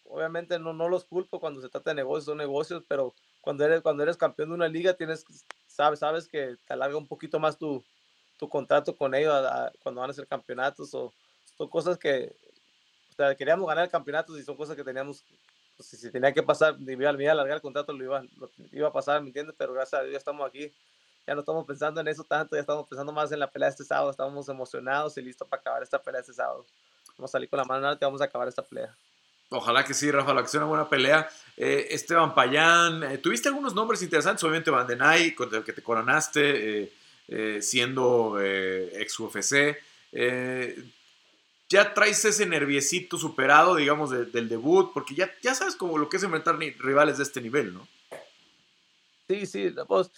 obviamente 0.05 0.57
no, 0.57 0.73
no 0.73 0.89
los 0.89 1.05
culpo 1.05 1.39
cuando 1.39 1.61
se 1.61 1.69
trata 1.69 1.91
de 1.91 1.97
negocios, 1.97 2.25
son 2.25 2.39
negocios, 2.39 2.83
pero 2.87 3.13
cuando 3.47 3.63
eres, 3.63 3.81
cuando 3.81 4.03
eres 4.03 4.17
campeón 4.17 4.49
de 4.49 4.55
una 4.55 4.67
liga, 4.67 4.93
tienes, 4.93 5.23
sabes, 5.67 5.99
sabes 5.99 6.27
que 6.27 6.57
te 6.67 6.73
alarga 6.73 6.97
un 6.97 7.07
poquito 7.07 7.39
más 7.39 7.57
tu, 7.57 7.81
tu 8.37 8.49
contrato 8.49 8.93
con 8.93 9.15
ellos 9.15 9.33
cuando 9.81 10.01
van 10.01 10.09
a 10.09 10.13
ser 10.13 10.27
campeonatos 10.27 10.93
o 10.93 11.13
son 11.57 11.69
cosas 11.69 11.97
que 11.97 12.35
queríamos 13.37 13.65
ganar 13.65 13.85
el 13.85 13.89
campeonato 13.89 14.37
y 14.37 14.43
son 14.43 14.57
cosas 14.57 14.75
que 14.75 14.83
teníamos 14.83 15.23
pues, 15.77 15.87
si, 15.87 16.11
tenía 16.11 16.33
que 16.33 16.43
pasar, 16.43 16.77
me 16.77 16.91
iba, 16.91 17.07
a 17.07 17.31
alargar 17.31 17.55
el 17.55 17.61
contrato, 17.61 17.93
lo 17.93 18.03
iba, 18.03 18.21
lo 18.21 18.49
iba 18.73 18.89
a 18.89 18.91
pasar, 18.91 19.21
¿me 19.21 19.27
entiendes? 19.27 19.55
Pero 19.57 19.71
gracias 19.71 20.01
a 20.01 20.03
Dios 20.03 20.11
ya 20.11 20.17
estamos 20.17 20.45
aquí, 20.45 20.73
ya 21.25 21.33
no 21.33 21.39
estamos 21.39 21.65
pensando 21.65 22.01
en 22.01 22.09
eso 22.09 22.25
tanto, 22.25 22.57
ya 22.57 22.59
estamos 22.59 22.85
pensando 22.85 23.13
más 23.13 23.31
en 23.31 23.39
la 23.39 23.49
pelea 23.49 23.67
de 23.69 23.71
este 23.71 23.85
sábado, 23.85 24.11
estamos 24.11 24.49
emocionados 24.49 25.17
y 25.17 25.21
listos 25.21 25.47
para 25.47 25.61
acabar 25.61 25.83
esta 25.83 26.03
pelea 26.03 26.19
este 26.19 26.33
sábado. 26.33 26.65
Vamos 27.17 27.31
a 27.31 27.31
salir 27.31 27.49
con 27.49 27.55
la 27.55 27.63
mano 27.63 27.87
alta 27.87 28.03
y 28.03 28.07
vamos 28.07 28.19
a 28.19 28.25
acabar 28.25 28.49
esta 28.49 28.61
pelea. 28.61 28.93
Ojalá 29.49 29.85
que 29.85 29.93
sí, 29.93 30.11
Rafa, 30.11 30.33
la 30.33 30.41
que 30.41 30.49
sea 30.49 30.59
una 30.59 30.67
buena 30.67 30.89
pelea. 30.89 31.29
Eh, 31.55 31.87
Esteban 31.91 32.35
Payán, 32.35 33.03
eh, 33.03 33.17
tuviste 33.17 33.47
algunos 33.47 33.73
nombres 33.73 34.01
interesantes, 34.01 34.43
obviamente 34.43 34.69
Vandenay, 34.69 35.33
con 35.33 35.53
el 35.53 35.63
que 35.63 35.73
te 35.73 35.81
coronaste, 35.81 36.91
eh, 37.29 37.61
siendo 37.61 38.39
ex 38.41 39.19
UFC. 39.19 39.77
ya 41.69 41.93
traes 41.93 42.23
ese 42.23 42.45
nerviecito 42.45 43.17
superado, 43.17 43.75
digamos, 43.75 44.09
del 44.11 44.47
debut, 44.47 44.91
porque 44.93 45.15
ya, 45.15 45.29
ya 45.41 45.53
sabes 45.53 45.75
como 45.75 45.97
lo 45.97 46.07
que 46.07 46.17
es 46.17 46.23
enfrentar 46.23 46.57
rivales 46.57 47.17
de 47.17 47.23
este 47.23 47.41
nivel, 47.41 47.73
¿no? 47.73 47.87
Sí, 49.27 49.45
sí, 49.45 49.73
pues, 49.87 50.09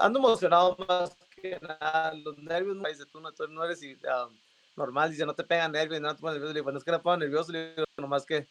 ando 0.00 0.18
emocionado 0.20 0.76
más 0.86 1.16
que 1.42 1.58
nada. 1.60 2.14
Los 2.14 2.38
nervios, 2.38 2.76
no 2.76 3.64
eres 3.64 3.82
um, 3.82 4.34
normal, 4.78 5.10
dice, 5.10 5.26
no 5.26 5.34
te 5.34 5.44
pegan 5.44 5.72
nervios, 5.72 6.00
no 6.00 6.14
te 6.14 6.20
pones 6.20 6.34
nervioso. 6.34 6.52
Le 6.52 6.54
digo, 6.54 6.64
bueno, 6.64 6.78
es 6.78 6.84
que 6.84 6.92
no 6.92 7.02
pongo 7.02 7.16
nervioso, 7.18 7.52
le 7.52 7.74
digo, 7.74 7.84
nomás 7.98 8.24
que 8.24 8.48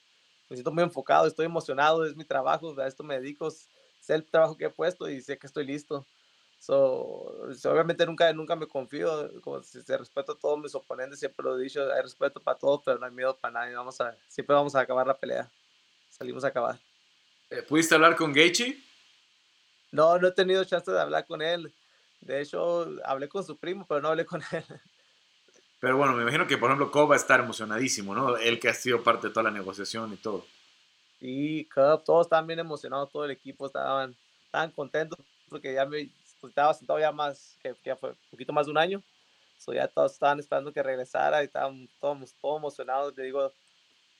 me 0.50 0.56
siento 0.56 0.72
muy 0.72 0.84
enfocado, 0.84 1.28
estoy 1.28 1.46
emocionado, 1.46 2.06
es 2.06 2.16
mi 2.16 2.24
trabajo, 2.24 2.80
a 2.80 2.88
esto 2.88 3.04
me 3.04 3.20
dedico, 3.20 3.50
sé 3.50 4.16
el 4.16 4.26
trabajo 4.26 4.56
que 4.56 4.66
he 4.66 4.70
puesto 4.70 5.10
y 5.10 5.22
sé 5.22 5.38
que 5.38 5.48
estoy 5.48 5.66
listo. 5.66 6.06
So, 6.60 6.80
obviamente 7.66 8.06
nunca, 8.06 8.32
nunca 8.34 8.56
me 8.56 8.68
confío, 8.68 9.30
como 9.42 9.62
si 9.62 9.82
se 9.82 9.98
respeto 9.98 10.32
a 10.32 10.40
todos 10.40 10.60
mis 10.60 10.74
oponentes, 10.74 11.20
siempre 11.20 11.44
lo 11.44 11.58
he 11.58 11.64
dicho, 11.64 11.92
hay 11.92 12.02
respeto 12.02 12.42
para 12.42 12.58
todos, 12.58 12.82
pero 12.84 12.98
no 12.98 13.06
hay 13.06 13.12
miedo 13.12 13.38
para 13.38 13.54
nadie, 13.54 13.76
vamos 13.76 14.00
a, 14.02 14.16
siempre 14.28 14.56
vamos 14.56 14.76
a 14.76 14.82
acabar 14.82 15.06
la 15.06 15.14
pelea, 15.14 15.50
salimos 16.10 16.44
a 16.44 16.48
acabar. 16.48 16.80
Eh, 17.50 17.62
¿Pudiste 17.62 17.96
hablar 17.96 18.16
con 18.16 18.34
Gaethje? 18.34 18.78
No, 19.92 20.18
no 20.18 20.28
he 20.28 20.32
tenido 20.32 20.64
chance 20.64 20.92
de 20.92 21.00
hablar 21.00 21.26
con 21.28 21.42
él, 21.42 21.72
de 22.22 22.42
hecho 22.42 22.88
hablé 23.06 23.30
con 23.30 23.44
su 23.44 23.56
primo, 23.58 23.86
pero 23.88 24.02
no 24.02 24.10
hablé 24.10 24.26
con 24.26 24.42
él. 24.52 24.66
Pero 25.80 25.98
bueno, 25.98 26.14
me 26.14 26.24
imagino 26.24 26.48
que, 26.48 26.58
por 26.58 26.70
ejemplo, 26.70 26.92
Cobb 26.92 27.12
va 27.12 27.16
a 27.16 27.20
estar 27.20 27.40
emocionadísimo, 27.40 28.16
¿no? 28.16 28.38
Él 28.38 28.60
que 28.60 28.70
ha 28.70 28.74
sido 28.74 29.04
parte 29.04 29.28
de 29.28 29.34
toda 29.34 29.44
la 29.44 29.52
negociación 29.52 30.12
y 30.14 30.18
todo. 30.18 30.46
Sí, 31.20 31.68
Cobb, 31.74 32.04
todos 32.04 32.26
estaban 32.26 32.48
bien 32.48 32.60
emocionados, 32.60 33.12
todo 33.12 33.26
el 33.26 33.32
equipo 33.32 33.68
estaban, 33.68 34.16
estaban 34.46 34.72
contentos 34.72 35.20
porque 35.50 35.74
ya 35.74 35.86
me 35.86 36.10
pues, 36.40 36.52
estaba 36.52 36.74
sentado 36.74 37.00
ya 37.00 37.12
más, 37.12 37.58
que, 37.62 37.74
que, 37.84 37.96
fue 37.96 38.12
un 38.12 38.18
poquito 38.32 38.54
más 38.54 38.66
de 38.66 38.72
un 38.72 38.78
año. 38.78 39.04
So 39.58 39.74
ya 39.74 39.88
todos 39.88 40.14
estaban 40.14 40.40
esperando 40.40 40.72
que 40.72 40.84
regresara 40.84 41.42
y 41.42 41.46
estaban 41.46 41.90
todos, 42.00 42.34
todos 42.42 42.60
emocionados. 42.60 43.18
Le 43.18 43.24
digo, 43.24 43.52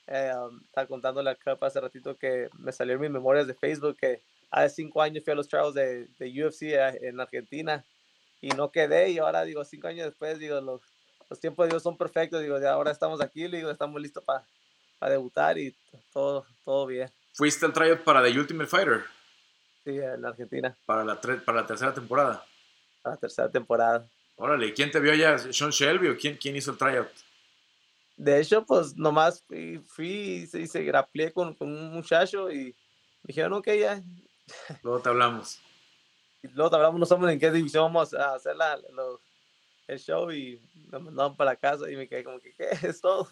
eh, 0.06 0.32
um, 0.34 0.60
estaba 0.66 0.86
contándole 0.86 1.30
a 1.30 1.34
Cup 1.34 1.62
hace 1.64 1.80
ratito 1.80 2.16
que 2.16 2.48
me 2.58 2.72
salieron 2.72 3.02
mis 3.02 3.10
memorias 3.10 3.46
de 3.46 3.54
Facebook 3.54 3.96
que 3.96 4.20
hace 4.50 4.76
cinco 4.76 5.02
años 5.02 5.22
fui 5.22 5.32
a 5.32 5.36
los 5.36 5.48
trials 5.48 5.74
de, 5.74 6.08
de 6.18 6.44
UFC 6.44 6.62
eh, 6.62 6.98
en 7.02 7.20
Argentina 7.20 7.84
y 8.40 8.48
no 8.50 8.70
quedé 8.70 9.10
y 9.10 9.18
ahora 9.18 9.44
digo, 9.44 9.64
cinco 9.64 9.88
años 9.88 10.06
después, 10.06 10.38
digo, 10.38 10.60
los 10.60 10.80
los 11.28 11.40
tiempos 11.40 11.66
de 11.66 11.70
Dios 11.70 11.82
son 11.82 11.96
perfectos, 11.96 12.42
digo, 12.42 12.58
ya 12.58 12.72
ahora 12.72 12.90
estamos 12.90 13.20
aquí, 13.20 13.46
digo, 13.48 13.70
estamos 13.70 14.00
listos 14.00 14.24
para 14.24 15.12
debutar 15.12 15.58
y 15.58 15.76
todo, 16.12 16.46
todo 16.64 16.86
bien. 16.86 17.10
¿Fuiste 17.34 17.66
al 17.66 17.72
tryout 17.72 18.02
para 18.02 18.22
The 18.22 18.38
Ultimate 18.38 18.68
Fighter? 18.68 19.04
Sí, 19.84 19.98
en 19.98 20.24
Argentina. 20.24 20.76
Para 20.86 21.04
la, 21.04 21.20
para 21.20 21.60
la 21.60 21.66
tercera 21.66 21.94
temporada. 21.94 22.44
Para 23.02 23.14
la 23.14 23.20
tercera 23.20 23.50
temporada. 23.50 24.08
Órale, 24.36 24.72
¿quién 24.72 24.90
te 24.90 25.00
vio 25.00 25.12
allá? 25.12 25.38
¿Sean 25.38 25.70
Shelby 25.70 26.08
o 26.08 26.16
quién, 26.16 26.36
quién 26.36 26.56
hizo 26.56 26.70
el 26.70 26.78
tryout? 26.78 27.08
De 28.16 28.40
hecho, 28.40 28.64
pues 28.64 28.96
nomás 28.96 29.42
fui, 29.42 29.78
fui 29.86 30.48
y 30.52 30.66
se, 30.66 30.82
graplé 30.82 31.32
con, 31.32 31.54
con, 31.54 31.68
un 31.68 31.92
muchacho 31.92 32.50
y 32.50 32.74
dijeron, 33.22 33.52
ok, 33.52 33.68
ya. 33.78 34.02
Luego 34.82 35.00
te 35.00 35.08
hablamos. 35.08 35.60
Y 36.42 36.48
luego 36.48 36.70
te 36.70 36.76
hablamos, 36.76 36.98
no 36.98 37.06
sabemos 37.06 37.30
en 37.30 37.38
qué 37.38 37.50
división 37.50 37.84
vamos 37.84 38.14
a 38.14 38.34
hacer 38.34 38.56
la, 38.56 38.76
los, 38.76 39.20
el 39.88 39.98
show 39.98 40.30
y 40.30 40.60
me 40.92 40.98
mandaban 40.98 41.34
para 41.36 41.56
casa 41.56 41.90
y 41.90 41.96
me 41.96 42.06
quedé 42.06 42.22
como 42.22 42.38
que, 42.38 42.52
¿qué 42.52 42.68
es 42.86 43.00
todo? 43.00 43.28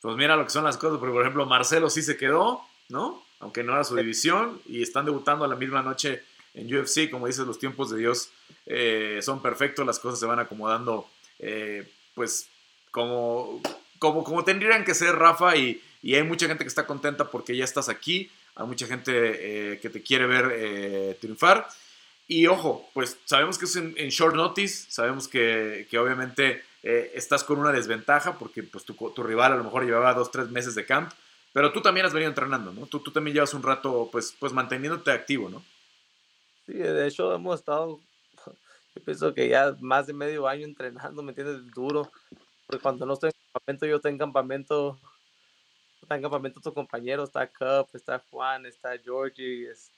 Pues 0.00 0.16
mira 0.16 0.34
lo 0.34 0.44
que 0.44 0.50
son 0.50 0.64
las 0.64 0.78
cosas, 0.78 0.98
porque 0.98 1.12
por 1.12 1.22
ejemplo 1.22 1.46
Marcelo 1.46 1.90
sí 1.90 2.02
se 2.02 2.16
quedó, 2.16 2.62
¿no? 2.88 3.22
Aunque 3.38 3.62
no 3.62 3.72
era 3.74 3.84
su 3.84 3.94
división 3.94 4.60
y 4.66 4.82
están 4.82 5.04
debutando 5.04 5.44
a 5.44 5.48
la 5.48 5.56
misma 5.56 5.82
noche 5.82 6.22
en 6.54 6.74
UFC, 6.74 7.10
como 7.10 7.26
dices, 7.26 7.46
los 7.46 7.58
tiempos 7.58 7.90
de 7.90 7.98
Dios 7.98 8.30
eh, 8.66 9.20
son 9.22 9.40
perfectos, 9.40 9.86
las 9.86 9.98
cosas 9.98 10.18
se 10.18 10.26
van 10.26 10.38
acomodando 10.38 11.08
eh, 11.38 11.88
pues 12.14 12.48
como, 12.90 13.60
como, 13.98 14.24
como 14.24 14.42
tendrían 14.44 14.84
que 14.84 14.94
ser, 14.94 15.14
Rafa, 15.14 15.56
y, 15.56 15.80
y, 16.02 16.14
hay 16.14 16.22
mucha 16.22 16.46
gente 16.46 16.64
que 16.64 16.68
está 16.68 16.86
contenta 16.86 17.30
porque 17.30 17.56
ya 17.56 17.64
estás 17.64 17.88
aquí, 17.88 18.30
hay 18.56 18.66
mucha 18.66 18.86
gente 18.86 19.12
eh, 19.72 19.80
que 19.80 19.90
te 19.90 20.02
quiere 20.02 20.26
ver 20.26 21.16
triunfar. 21.20 21.68
Y 22.30 22.46
ojo, 22.46 22.88
pues 22.94 23.18
sabemos 23.24 23.58
que 23.58 23.64
es 23.64 23.74
en, 23.74 23.92
short 24.08 24.36
notice, 24.36 24.88
sabemos 24.88 25.26
que, 25.26 25.88
que 25.90 25.98
obviamente 25.98 26.62
eh, 26.84 27.10
estás 27.16 27.42
con 27.42 27.58
una 27.58 27.72
desventaja 27.72 28.38
porque 28.38 28.62
pues, 28.62 28.84
tu, 28.84 28.94
tu, 28.94 29.24
rival 29.24 29.52
a 29.52 29.56
lo 29.56 29.64
mejor 29.64 29.84
llevaba 29.84 30.14
dos, 30.14 30.30
tres 30.30 30.48
meses 30.48 30.76
de 30.76 30.86
camp, 30.86 31.10
pero 31.52 31.72
tú 31.72 31.82
también 31.82 32.06
has 32.06 32.12
venido 32.12 32.28
entrenando, 32.28 32.72
¿no? 32.72 32.86
Tú, 32.86 33.00
tú 33.00 33.10
también 33.10 33.34
llevas 33.34 33.52
un 33.52 33.64
rato 33.64 34.08
pues, 34.12 34.32
pues 34.38 34.52
manteniéndote 34.52 35.10
activo, 35.10 35.48
¿no? 35.48 35.64
Sí, 36.66 36.74
de 36.74 37.08
hecho 37.08 37.34
hemos 37.34 37.58
estado, 37.58 37.98
yo 38.94 39.02
pienso 39.04 39.34
que 39.34 39.48
ya 39.48 39.74
más 39.80 40.06
de 40.06 40.12
medio 40.12 40.46
año 40.46 40.66
entrenando, 40.66 41.24
¿me 41.24 41.30
entiendes? 41.30 41.68
Duro, 41.74 42.12
porque 42.68 42.80
cuando 42.80 43.06
no 43.06 43.14
estoy 43.14 43.30
en 43.30 43.52
campamento, 43.52 43.86
yo 43.86 43.96
estoy 43.96 44.12
en 44.12 44.18
campamento, 44.18 45.00
está 46.00 46.14
en 46.14 46.22
campamento 46.22 46.60
tu 46.60 46.72
compañero, 46.72 47.24
está 47.24 47.48
Cup, 47.48 47.88
está 47.92 48.22
Juan, 48.30 48.66
está 48.66 48.96
Georgie, 48.98 49.68
es, 49.68 49.90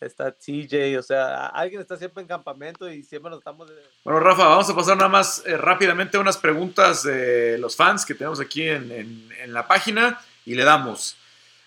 está 0.00 0.32
TJ, 0.32 0.98
o 0.98 1.02
sea, 1.02 1.46
alguien 1.46 1.80
está 1.80 1.96
siempre 1.96 2.22
en 2.22 2.28
campamento 2.28 2.90
y 2.90 3.02
siempre 3.02 3.30
nos 3.30 3.38
estamos... 3.38 3.70
Bueno, 4.04 4.20
Rafa, 4.20 4.46
vamos 4.46 4.68
a 4.68 4.74
pasar 4.74 4.96
nada 4.96 5.08
más 5.08 5.42
eh, 5.46 5.56
rápidamente 5.56 6.18
unas 6.18 6.36
preguntas 6.36 7.02
de 7.02 7.58
los 7.58 7.76
fans 7.76 8.04
que 8.04 8.14
tenemos 8.14 8.40
aquí 8.40 8.62
en, 8.62 8.90
en, 8.92 9.52
la 9.52 9.66
página 9.66 10.20
y 10.44 10.54
le 10.54 10.64
damos. 10.64 11.16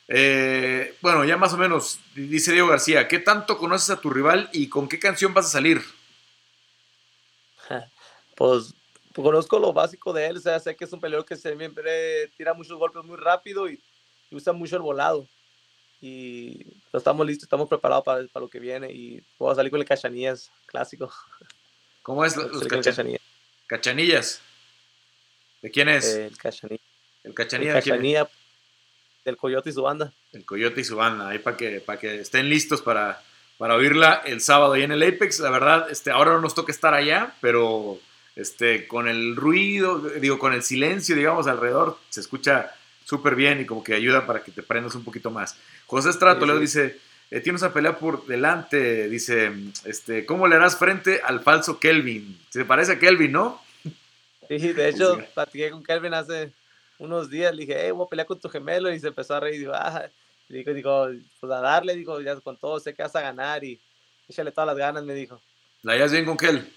Eh, 0.07 0.95
bueno, 1.01 1.25
ya 1.25 1.37
más 1.37 1.53
o 1.53 1.57
menos, 1.57 1.99
dice 2.15 2.51
Diego 2.51 2.67
García, 2.67 3.07
¿qué 3.07 3.19
tanto 3.19 3.57
conoces 3.57 3.89
a 3.89 4.01
tu 4.01 4.09
rival 4.09 4.49
y 4.53 4.69
con 4.69 4.87
qué 4.87 4.99
canción 4.99 5.33
vas 5.33 5.47
a 5.47 5.49
salir? 5.49 5.81
Pues 8.35 8.75
conozco 9.15 9.57
lo 9.57 9.73
básico 9.73 10.13
de 10.13 10.27
él, 10.27 10.37
o 10.37 10.39
sea, 10.39 10.59
sé 10.59 10.75
que 10.75 10.85
es 10.85 10.93
un 10.93 10.99
peleador 10.99 11.25
que 11.25 11.35
siempre 11.35 12.27
tira 12.37 12.53
muchos 12.53 12.77
golpes 12.77 13.03
muy 13.03 13.17
rápido 13.17 13.67
y 13.67 13.81
usa 14.29 14.53
mucho 14.53 14.75
el 14.75 14.83
volado 14.83 15.27
y 15.99 16.65
estamos 16.93 17.25
listos, 17.25 17.43
estamos 17.43 17.67
preparados 17.67 18.03
para, 18.03 18.27
para, 18.27 18.43
lo 18.43 18.49
que 18.49 18.59
viene 18.59 18.91
y 18.91 19.21
vamos 19.39 19.53
a 19.53 19.55
salir 19.57 19.71
con 19.71 19.79
el 19.79 19.87
cachanillas 19.87 20.51
clásico. 20.65 21.11
¿Cómo 22.03 22.23
es 22.23 22.37
los, 22.37 22.67
cachanillas? 22.67 23.21
cachanillas? 23.67 24.41
¿De 25.61 25.71
quién 25.71 25.89
es? 25.89 26.15
El 26.15 26.37
cachanilla. 26.37 26.83
El 27.23 27.33
cachanilla. 27.33 28.21
El 28.21 28.27
del 29.25 29.35
Coyote 29.35 29.71
y 29.71 29.73
su 29.73 29.81
banda. 29.81 30.13
El 30.31 30.45
Coyote 30.45 30.81
y 30.81 30.83
su 30.85 30.95
banda, 30.95 31.27
ahí 31.27 31.39
para 31.39 31.57
que, 31.57 31.81
para 31.81 31.99
que 31.99 32.21
estén 32.21 32.49
listos 32.49 32.81
para, 32.81 33.21
para 33.57 33.75
oírla 33.75 34.21
el 34.25 34.39
sábado 34.39 34.73
ahí 34.73 34.83
en 34.83 34.93
el 34.93 35.03
Apex. 35.03 35.41
La 35.41 35.49
verdad, 35.49 35.91
este, 35.91 36.11
ahora 36.11 36.31
no 36.31 36.39
nos 36.39 36.55
toca 36.55 36.71
estar 36.71 36.93
allá, 36.93 37.35
pero 37.41 37.99
este, 38.37 38.87
con 38.87 39.09
el 39.09 39.35
ruido, 39.35 39.99
digo, 39.99 40.39
con 40.39 40.53
el 40.53 40.63
silencio, 40.63 41.15
digamos, 41.15 41.47
alrededor, 41.47 41.99
se 42.09 42.21
escucha 42.21 42.73
súper 43.07 43.35
bien 43.35 43.61
y 43.61 43.65
como 43.65 43.81
que 43.81 43.93
ayuda 43.93 44.27
para 44.27 44.43
que 44.43 44.51
te 44.51 44.61
prendas 44.61 44.93
un 44.93 45.05
poquito 45.05 45.31
más. 45.31 45.57
José 45.85 46.09
Estrato 46.09 46.45
le 46.45 46.59
dice, 46.59 46.99
eh, 47.31 47.39
tiene 47.39 47.55
esa 47.55 47.71
pelea 47.71 47.97
por 47.97 48.25
delante, 48.25 49.07
dice, 49.07 49.53
este, 49.85 50.25
¿cómo 50.25 50.45
le 50.45 50.57
harás 50.57 50.77
frente 50.77 51.21
al 51.23 51.41
falso 51.41 51.79
Kelvin? 51.79 52.37
Se 52.49 52.65
parece 52.65 52.93
a 52.93 52.99
Kelvin, 52.99 53.31
¿no? 53.31 53.61
Sí, 54.49 54.73
de 54.73 54.89
hecho, 54.89 55.17
platiqué 55.33 55.71
con 55.71 55.83
Kelvin 55.83 56.13
hace 56.13 56.51
unos 56.99 57.29
días, 57.29 57.55
le 57.55 57.61
dije, 57.61 57.77
hey, 57.79 57.91
voy 57.91 58.05
a 58.05 58.09
pelear 58.09 58.27
con 58.27 58.41
tu 58.41 58.49
gemelo, 58.49 58.91
y 58.91 58.99
se 58.99 59.07
empezó 59.07 59.35
a 59.35 59.39
reír, 59.39 59.59
digo, 59.59 59.71
ah, 59.73 60.09
digo, 60.49 60.73
digo, 60.73 61.07
pues 61.39 61.53
a 61.53 61.61
darle, 61.61 61.95
digo, 61.95 62.19
ya 62.19 62.35
con 62.41 62.57
todo, 62.57 62.77
sé 62.81 62.93
que 62.93 63.03
vas 63.03 63.15
a 63.15 63.21
ganar, 63.21 63.63
y 63.63 63.79
échale 64.27 64.51
todas 64.51 64.67
las 64.67 64.77
ganas, 64.77 65.05
me 65.05 65.13
dijo. 65.13 65.41
¿La 65.81 65.93
hayas 65.93 66.11
bien 66.11 66.25
con 66.25 66.35
Kel? 66.35 66.73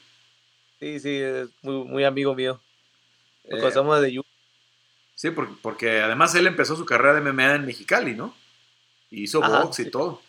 Sí, 0.79 1.01
sí, 1.01 1.17
es 1.17 1.49
muy, 1.63 1.85
muy 1.85 2.05
amigo 2.05 2.37
mío. 2.37 2.61
Eh, 3.45 3.71
somos 3.73 4.01
de 4.01 4.13
Sí, 5.21 5.31
porque, 5.31 5.53
porque 5.61 6.01
además 6.01 6.35
él 6.35 6.47
empezó 6.47 6.77
su 6.77 6.87
carrera 6.87 7.13
de 7.13 7.21
MMA 7.21 7.57
en 7.57 7.67
Mexicali, 7.67 8.15
¿no? 8.15 8.35
Y 9.11 9.25
hizo 9.25 9.43
box 9.43 9.81
y 9.81 9.91
todo. 9.91 10.23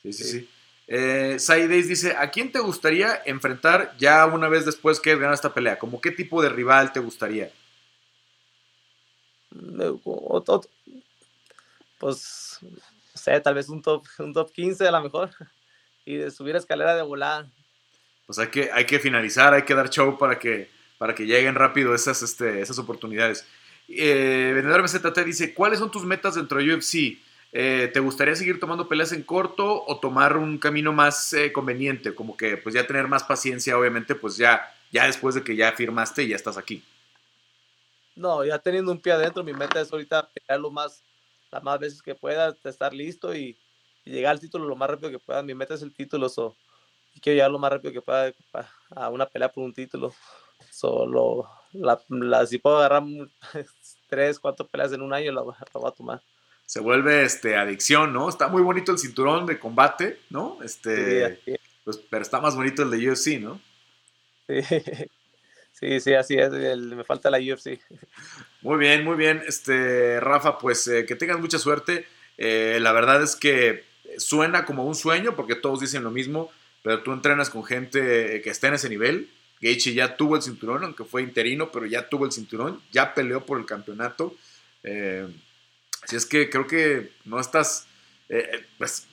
Sí, 0.00 0.10
sí, 0.14 0.24
sí. 0.24 0.50
Eh, 0.86 1.36
dice, 1.68 2.16
¿a 2.16 2.30
quién 2.30 2.50
te 2.50 2.58
gustaría 2.58 3.20
enfrentar 3.26 3.94
ya 3.98 4.24
una 4.24 4.48
vez 4.48 4.64
después 4.64 5.00
que 5.00 5.18
gana 5.18 5.34
esta 5.34 5.52
pelea? 5.52 5.78
¿Cómo 5.78 6.00
qué 6.00 6.12
tipo 6.12 6.42
de 6.42 6.48
rival 6.48 6.94
te 6.94 7.00
gustaría? 7.00 7.52
Pues, 11.98 12.58
no 12.62 12.70
sé, 13.12 13.38
tal 13.42 13.54
vez 13.54 13.68
un 13.68 13.82
top, 13.82 14.06
un 14.18 14.32
top 14.32 14.50
15 14.50 14.88
a 14.88 14.92
lo 14.92 15.02
mejor. 15.02 15.28
Y 16.06 16.16
de 16.16 16.30
subir 16.30 16.56
escalera 16.56 16.96
de 16.96 17.02
volar. 17.02 17.46
Pues 18.26 18.38
hay 18.38 18.48
que, 18.48 18.72
hay 18.72 18.86
que 18.86 18.98
finalizar, 18.98 19.52
hay 19.52 19.62
que 19.62 19.74
dar 19.74 19.90
show 19.90 20.16
para 20.18 20.38
que, 20.38 20.70
para 20.96 21.14
que 21.14 21.26
lleguen 21.26 21.54
rápido 21.54 21.94
esas, 21.94 22.22
este, 22.22 22.62
esas 22.62 22.78
oportunidades. 22.78 23.46
Eh, 23.94 24.52
Vendedor 24.54 24.82
MZT 24.82 25.18
dice, 25.24 25.54
¿cuáles 25.54 25.78
son 25.78 25.90
tus 25.90 26.04
metas 26.04 26.34
dentro 26.34 26.58
de 26.58 26.74
UFC? 26.74 27.18
eh, 27.52 27.90
¿te 27.92 28.00
gustaría 28.00 28.34
seguir 28.34 28.58
tomando 28.58 28.88
peleas 28.88 29.12
en 29.12 29.22
corto 29.22 29.84
o 29.86 30.00
tomar 30.00 30.38
un 30.38 30.56
camino 30.56 30.92
más 30.92 31.34
eh, 31.34 31.52
conveniente? 31.52 32.14
Como 32.14 32.36
que 32.36 32.56
pues 32.56 32.74
ya 32.74 32.86
tener 32.86 33.06
más 33.06 33.22
paciencia, 33.24 33.78
obviamente, 33.78 34.14
pues 34.14 34.38
ya, 34.38 34.74
ya 34.90 35.06
después 35.06 35.34
de 35.34 35.44
que 35.44 35.54
ya 35.54 35.72
firmaste 35.72 36.22
y 36.22 36.28
ya 36.28 36.36
estás 36.36 36.56
aquí. 36.56 36.82
No, 38.16 38.44
ya 38.44 38.58
teniendo 38.58 38.90
un 38.90 39.00
pie 39.00 39.12
adentro, 39.12 39.44
mi 39.44 39.52
meta 39.52 39.80
es 39.80 39.92
ahorita 39.92 40.28
pelear 40.30 40.60
lo 40.60 40.70
más, 40.70 41.02
las 41.50 41.62
más 41.62 41.78
veces 41.78 42.02
que 42.02 42.14
pueda, 42.14 42.56
estar 42.64 42.92
listo 42.94 43.34
y, 43.34 43.56
llegar 44.04 44.32
al 44.32 44.40
título 44.40 44.66
lo 44.66 44.74
más 44.74 44.90
rápido 44.90 45.10
que 45.10 45.18
pueda. 45.18 45.42
Mi 45.42 45.54
meta 45.54 45.74
es 45.74 45.82
el 45.82 45.92
título, 45.92 46.28
so, 46.28 46.56
y 47.14 47.20
quiero 47.20 47.36
llegar 47.36 47.50
lo 47.50 47.58
más 47.58 47.70
rápido 47.70 47.92
que 47.92 48.02
pueda 48.02 48.32
a 48.96 49.10
una 49.10 49.26
pelea 49.26 49.52
por 49.52 49.62
un 49.62 49.72
título. 49.72 50.12
Solo, 50.70 51.48
la, 51.72 52.46
si 52.46 52.58
puedo 52.58 52.78
agarrar 52.78 53.04
tres, 54.12 54.38
cuatro 54.38 54.66
peleas 54.66 54.92
en 54.92 55.00
un 55.00 55.14
año, 55.14 55.32
la, 55.32 55.40
la 55.40 55.80
voy 55.80 55.88
a 55.88 55.90
tomar 55.90 56.22
se 56.66 56.80
vuelve 56.80 57.22
este, 57.22 57.56
adicción, 57.56 58.12
¿no? 58.12 58.28
Está 58.28 58.48
muy 58.48 58.62
bonito 58.62 58.92
el 58.92 58.98
cinturón 58.98 59.44
de 59.44 59.58
combate, 59.58 60.20
¿no? 60.30 60.58
Este, 60.64 61.38
pues, 61.84 61.98
pero 62.08 62.22
está 62.22 62.40
más 62.40 62.56
bonito 62.56 62.82
el 62.82 62.90
de 62.90 63.10
UFC, 63.10 63.40
¿no? 63.40 63.60
Sí, 65.74 65.98
sí, 65.98 66.14
así 66.14 66.36
es. 66.36 66.52
me 66.52 67.02
falta 67.02 67.28
la 67.28 67.38
UFC. 67.38 67.80
Muy 68.60 68.78
bien, 68.78 69.04
muy 69.04 69.16
bien. 69.16 69.42
Este, 69.48 70.20
Rafa, 70.20 70.56
pues 70.58 70.86
eh, 70.86 71.06
que 71.06 71.16
tengas 71.16 71.40
mucha 71.40 71.58
suerte. 71.58 72.06
Eh, 72.38 72.78
la 72.80 72.92
verdad 72.92 73.20
es 73.20 73.34
que 73.34 73.84
suena 74.16 74.64
como 74.64 74.84
un 74.84 74.94
sueño 74.94 75.34
porque 75.34 75.56
todos 75.56 75.80
dicen 75.80 76.04
lo 76.04 76.12
mismo, 76.12 76.52
pero 76.84 77.02
tú 77.02 77.12
entrenas 77.12 77.50
con 77.50 77.64
gente 77.64 78.40
que 78.42 78.50
está 78.50 78.68
en 78.68 78.74
ese 78.74 78.88
nivel. 78.90 79.28
Gaethje 79.62 79.94
ya 79.94 80.16
tuvo 80.16 80.36
el 80.36 80.42
cinturón, 80.42 80.84
aunque 80.84 81.04
fue 81.04 81.22
interino, 81.22 81.70
pero 81.70 81.86
ya 81.86 82.08
tuvo 82.08 82.26
el 82.26 82.32
cinturón, 82.32 82.82
ya 82.92 83.14
peleó 83.14 83.46
por 83.46 83.58
el 83.58 83.64
campeonato. 83.64 84.34
Eh, 84.82 85.26
Así 86.02 86.16
es 86.16 86.26
que 86.26 86.50
creo 86.50 86.66
que 86.66 87.12
no 87.24 87.40
estás, 87.40 87.86
eh, 88.28 88.48
eh, 88.52 88.66
pues 88.76 89.06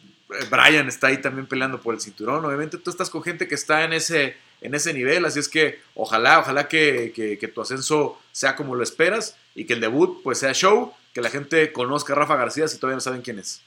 Brian 0.50 0.88
está 0.88 1.08
ahí 1.08 1.22
también 1.22 1.48
peleando 1.48 1.80
por 1.80 1.94
el 1.94 2.02
cinturón. 2.02 2.44
Obviamente 2.44 2.78
tú 2.78 2.90
estás 2.90 3.10
con 3.10 3.24
gente 3.24 3.48
que 3.48 3.56
está 3.56 3.84
en 3.84 3.94
ese, 3.94 4.36
en 4.62 4.74
ese 4.74 4.94
nivel, 4.94 5.26
así 5.26 5.40
es 5.40 5.48
que 5.48 5.82
ojalá, 5.94 6.40
ojalá 6.40 6.68
que, 6.68 7.52
tu 7.54 7.62
ascenso 7.62 8.20
sea 8.32 8.56
como 8.56 8.76
lo 8.76 8.84
esperas 8.84 9.38
y 9.56 9.66
que 9.66 9.74
el 9.74 9.82
debut 9.82 10.22
pues 10.24 10.40
sea 10.40 10.54
show, 10.54 10.94
que 11.14 11.22
la 11.22 11.30
gente 11.30 11.72
conozca 11.72 12.14
a 12.14 12.16
Rafa 12.16 12.36
García 12.36 12.68
si 12.68 12.78
todavía 12.78 12.96
no 12.96 13.02
saben 13.02 13.22
quién 13.22 13.40
es. 13.40 13.62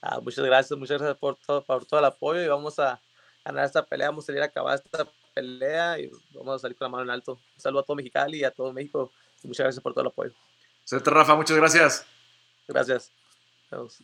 Ah, 0.00 0.18
muchas 0.20 0.44
gracias, 0.44 0.78
muchas 0.78 0.98
gracias 0.98 1.18
por 1.18 1.36
todo, 1.36 1.62
por 1.62 1.84
todo 1.84 2.00
el 2.00 2.06
apoyo 2.06 2.42
y 2.42 2.48
vamos 2.48 2.78
a 2.78 3.00
ganar 3.44 3.66
esta 3.66 3.84
pelea, 3.84 4.08
vamos 4.08 4.24
a 4.24 4.26
salir 4.26 4.42
a 4.42 4.46
acabar 4.46 4.80
esta 4.82 5.06
pelea 5.32 5.98
y 5.98 6.10
vamos 6.34 6.56
a 6.56 6.58
salir 6.58 6.76
con 6.76 6.86
la 6.86 6.90
mano 6.90 7.04
en 7.04 7.10
alto. 7.10 7.32
Un 7.32 7.60
saludo 7.60 7.80
a 7.80 7.84
todo 7.84 7.96
Mexicali 7.96 8.38
y 8.38 8.44
a 8.44 8.50
todo 8.50 8.72
México 8.72 9.10
muchas 9.48 9.64
gracias 9.64 9.82
por 9.82 9.92
todo 9.92 10.02
el 10.02 10.08
apoyo. 10.08 10.32
Suerte 10.84 11.10
Rafa, 11.10 11.34
muchas 11.34 11.56
gracias. 11.56 12.06
Gracias. 12.68 13.12
Adiós. 13.70 14.02